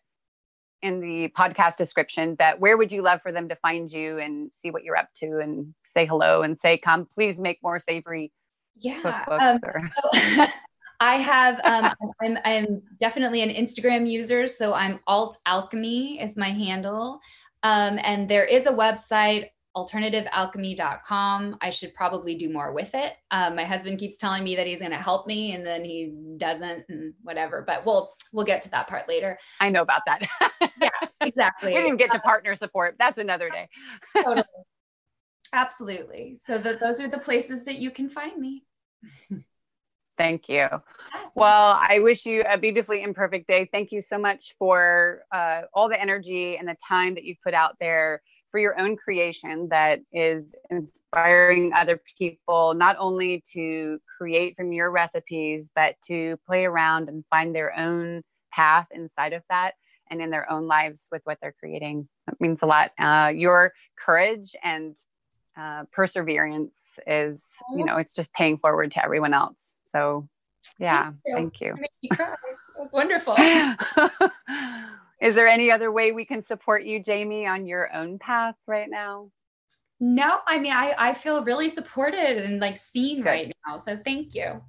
[0.85, 4.51] in the podcast description but where would you love for them to find you and
[4.53, 8.31] see what you're up to and say hello and say come please make more savory
[8.77, 9.91] yeah um, or...
[10.35, 10.45] so,
[10.99, 14.47] I have, um, I'm, I'm definitely an Instagram user.
[14.47, 17.19] So I'm alt alchemy is my handle.
[17.63, 21.57] Um, and there is a website, alternativealchemy.com.
[21.61, 23.13] I should probably do more with it.
[23.31, 26.13] Um, my husband keeps telling me that he's going to help me and then he
[26.37, 29.37] doesn't and whatever, but we'll, we'll get to that part later.
[29.59, 30.27] I know about that.
[30.81, 30.89] yeah,
[31.21, 31.73] exactly.
[31.73, 32.95] we didn't get to partner support.
[32.97, 33.67] That's another day.
[34.23, 34.43] totally.
[35.53, 36.37] Absolutely.
[36.43, 38.63] So that those are the places that you can find me.
[40.17, 40.67] Thank you.
[41.35, 43.67] Well, I wish you a beautifully imperfect day.
[43.71, 47.53] Thank you so much for uh, all the energy and the time that you've put
[47.53, 48.21] out there
[48.55, 54.91] for your own creation that is inspiring other people, not only to create from your
[54.91, 58.21] recipes, but to play around and find their own
[58.53, 59.73] path inside of that
[60.09, 62.07] and in their own lives with what they're creating.
[62.27, 62.91] that means a lot.
[62.97, 64.95] Uh, your courage and
[65.57, 67.43] uh, perseverance is,
[67.75, 69.57] you know, it's just paying forward to everyone else.
[69.91, 70.29] So,
[70.79, 71.75] yeah, thank you.
[71.75, 72.15] Thank you.
[72.17, 72.37] That
[72.77, 73.35] was wonderful.
[75.21, 78.89] Is there any other way we can support you, Jamie, on your own path right
[78.89, 79.31] now?
[79.99, 83.25] No, I mean, I, I feel really supported and like seen Good.
[83.25, 83.77] right now.
[83.77, 84.61] So thank you.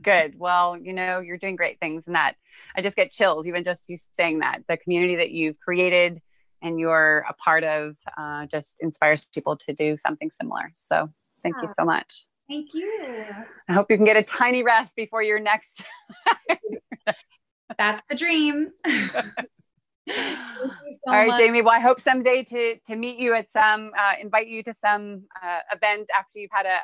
[0.00, 0.38] Good.
[0.38, 2.36] Well, you know, you're doing great things and that
[2.76, 4.60] I just get chills, even just you saying that.
[4.68, 6.20] The community that you've created
[6.62, 10.70] and you're a part of uh, just inspires people to do something similar.
[10.74, 11.08] So
[11.42, 11.68] thank yeah.
[11.68, 12.26] you so much.
[12.48, 13.26] Thank you.
[13.68, 15.82] I hope you can get a tiny rest before your next.
[17.78, 18.70] That's the dream.
[20.08, 20.14] so
[21.06, 21.40] All right, much.
[21.40, 21.62] Jamie.
[21.62, 25.24] Well, I hope someday to to meet you at some, uh, invite you to some
[25.42, 26.78] uh, event after you've had a,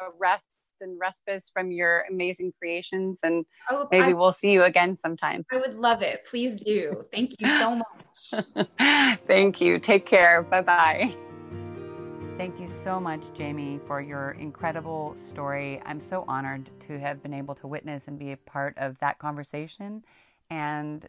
[0.00, 0.44] a, rest
[0.80, 5.44] and respite from your amazing creations, and oh, maybe I, we'll see you again sometime.
[5.50, 6.26] I would love it.
[6.26, 7.04] Please do.
[7.12, 8.68] Thank you so much.
[9.26, 9.78] Thank you.
[9.78, 10.42] Take care.
[10.42, 11.14] Bye bye.
[12.36, 15.80] Thank you so much, Jamie, for your incredible story.
[15.86, 19.18] I'm so honored to have been able to witness and be a part of that
[19.18, 20.04] conversation
[20.50, 21.08] and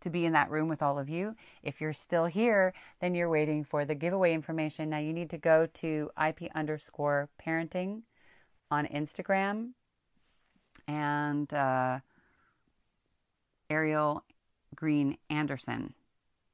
[0.00, 1.36] to be in that room with all of you.
[1.62, 4.90] If you're still here, then you're waiting for the giveaway information.
[4.90, 8.02] Now you need to go to IP underscore parenting
[8.70, 9.70] on Instagram
[10.86, 12.00] and uh,
[13.70, 14.24] Ariel
[14.74, 15.94] Green Anderson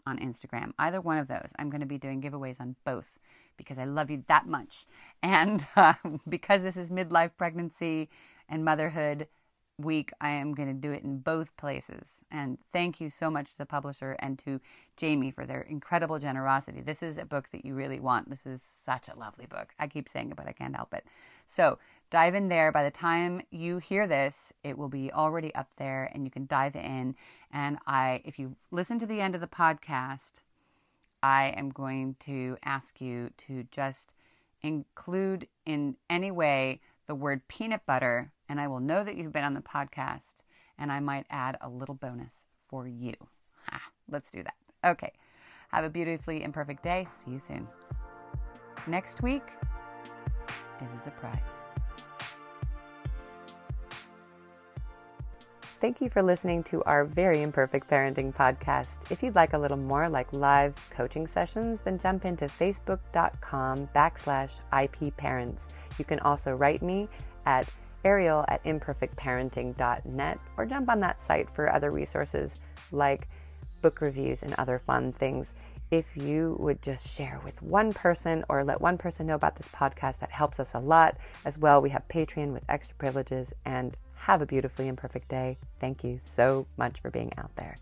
[0.07, 0.72] on Instagram.
[0.78, 1.51] Either one of those.
[1.59, 3.18] I'm going to be doing giveaways on both
[3.57, 4.86] because I love you that much.
[5.22, 5.95] And uh,
[6.28, 8.09] because this is midlife pregnancy
[8.49, 9.28] and motherhood
[9.79, 12.07] week, I am going to do it in both places.
[12.31, 14.61] And thank you so much to the publisher and to
[14.97, 16.81] Jamie for their incredible generosity.
[16.81, 18.31] This is a book that you really want.
[18.31, 19.75] This is such a lovely book.
[19.79, 21.05] I keep saying it, but I can't help it.
[21.55, 21.79] So
[22.11, 22.72] dive in there.
[22.72, 26.47] By the time you hear this, it will be already up there and you can
[26.47, 27.14] dive in.
[27.53, 30.41] And I, if you listen to the end of the podcast,
[31.22, 34.14] I am going to ask you to just
[34.62, 39.44] include in any way the word peanut butter, and I will know that you've been
[39.44, 40.42] on the podcast
[40.78, 43.14] and I might add a little bonus for you.
[43.70, 43.80] Ha,
[44.11, 44.55] let's do that.
[44.84, 45.12] Okay.
[45.70, 47.09] Have a beautifully imperfect day.
[47.24, 47.66] See you soon.
[48.86, 49.42] Next week
[50.82, 51.40] is a surprise.
[55.80, 59.11] Thank you for listening to our very imperfect parenting podcast.
[59.11, 64.52] If you'd like a little more like live coaching sessions, then jump into facebook.com backslash
[64.82, 65.64] IP parents.
[65.99, 67.09] You can also write me
[67.47, 67.68] at
[68.05, 72.53] ariel at imperfectparenting.net or jump on that site for other resources
[72.92, 73.28] like
[73.82, 75.53] book reviews and other fun things.
[75.90, 79.68] If you would just share with one person or let one person know about this
[79.68, 81.18] podcast, that helps us a lot.
[81.45, 85.59] As well, we have Patreon with extra privileges and have a beautifully imperfect day.
[85.80, 87.76] Thank you so much for being out there.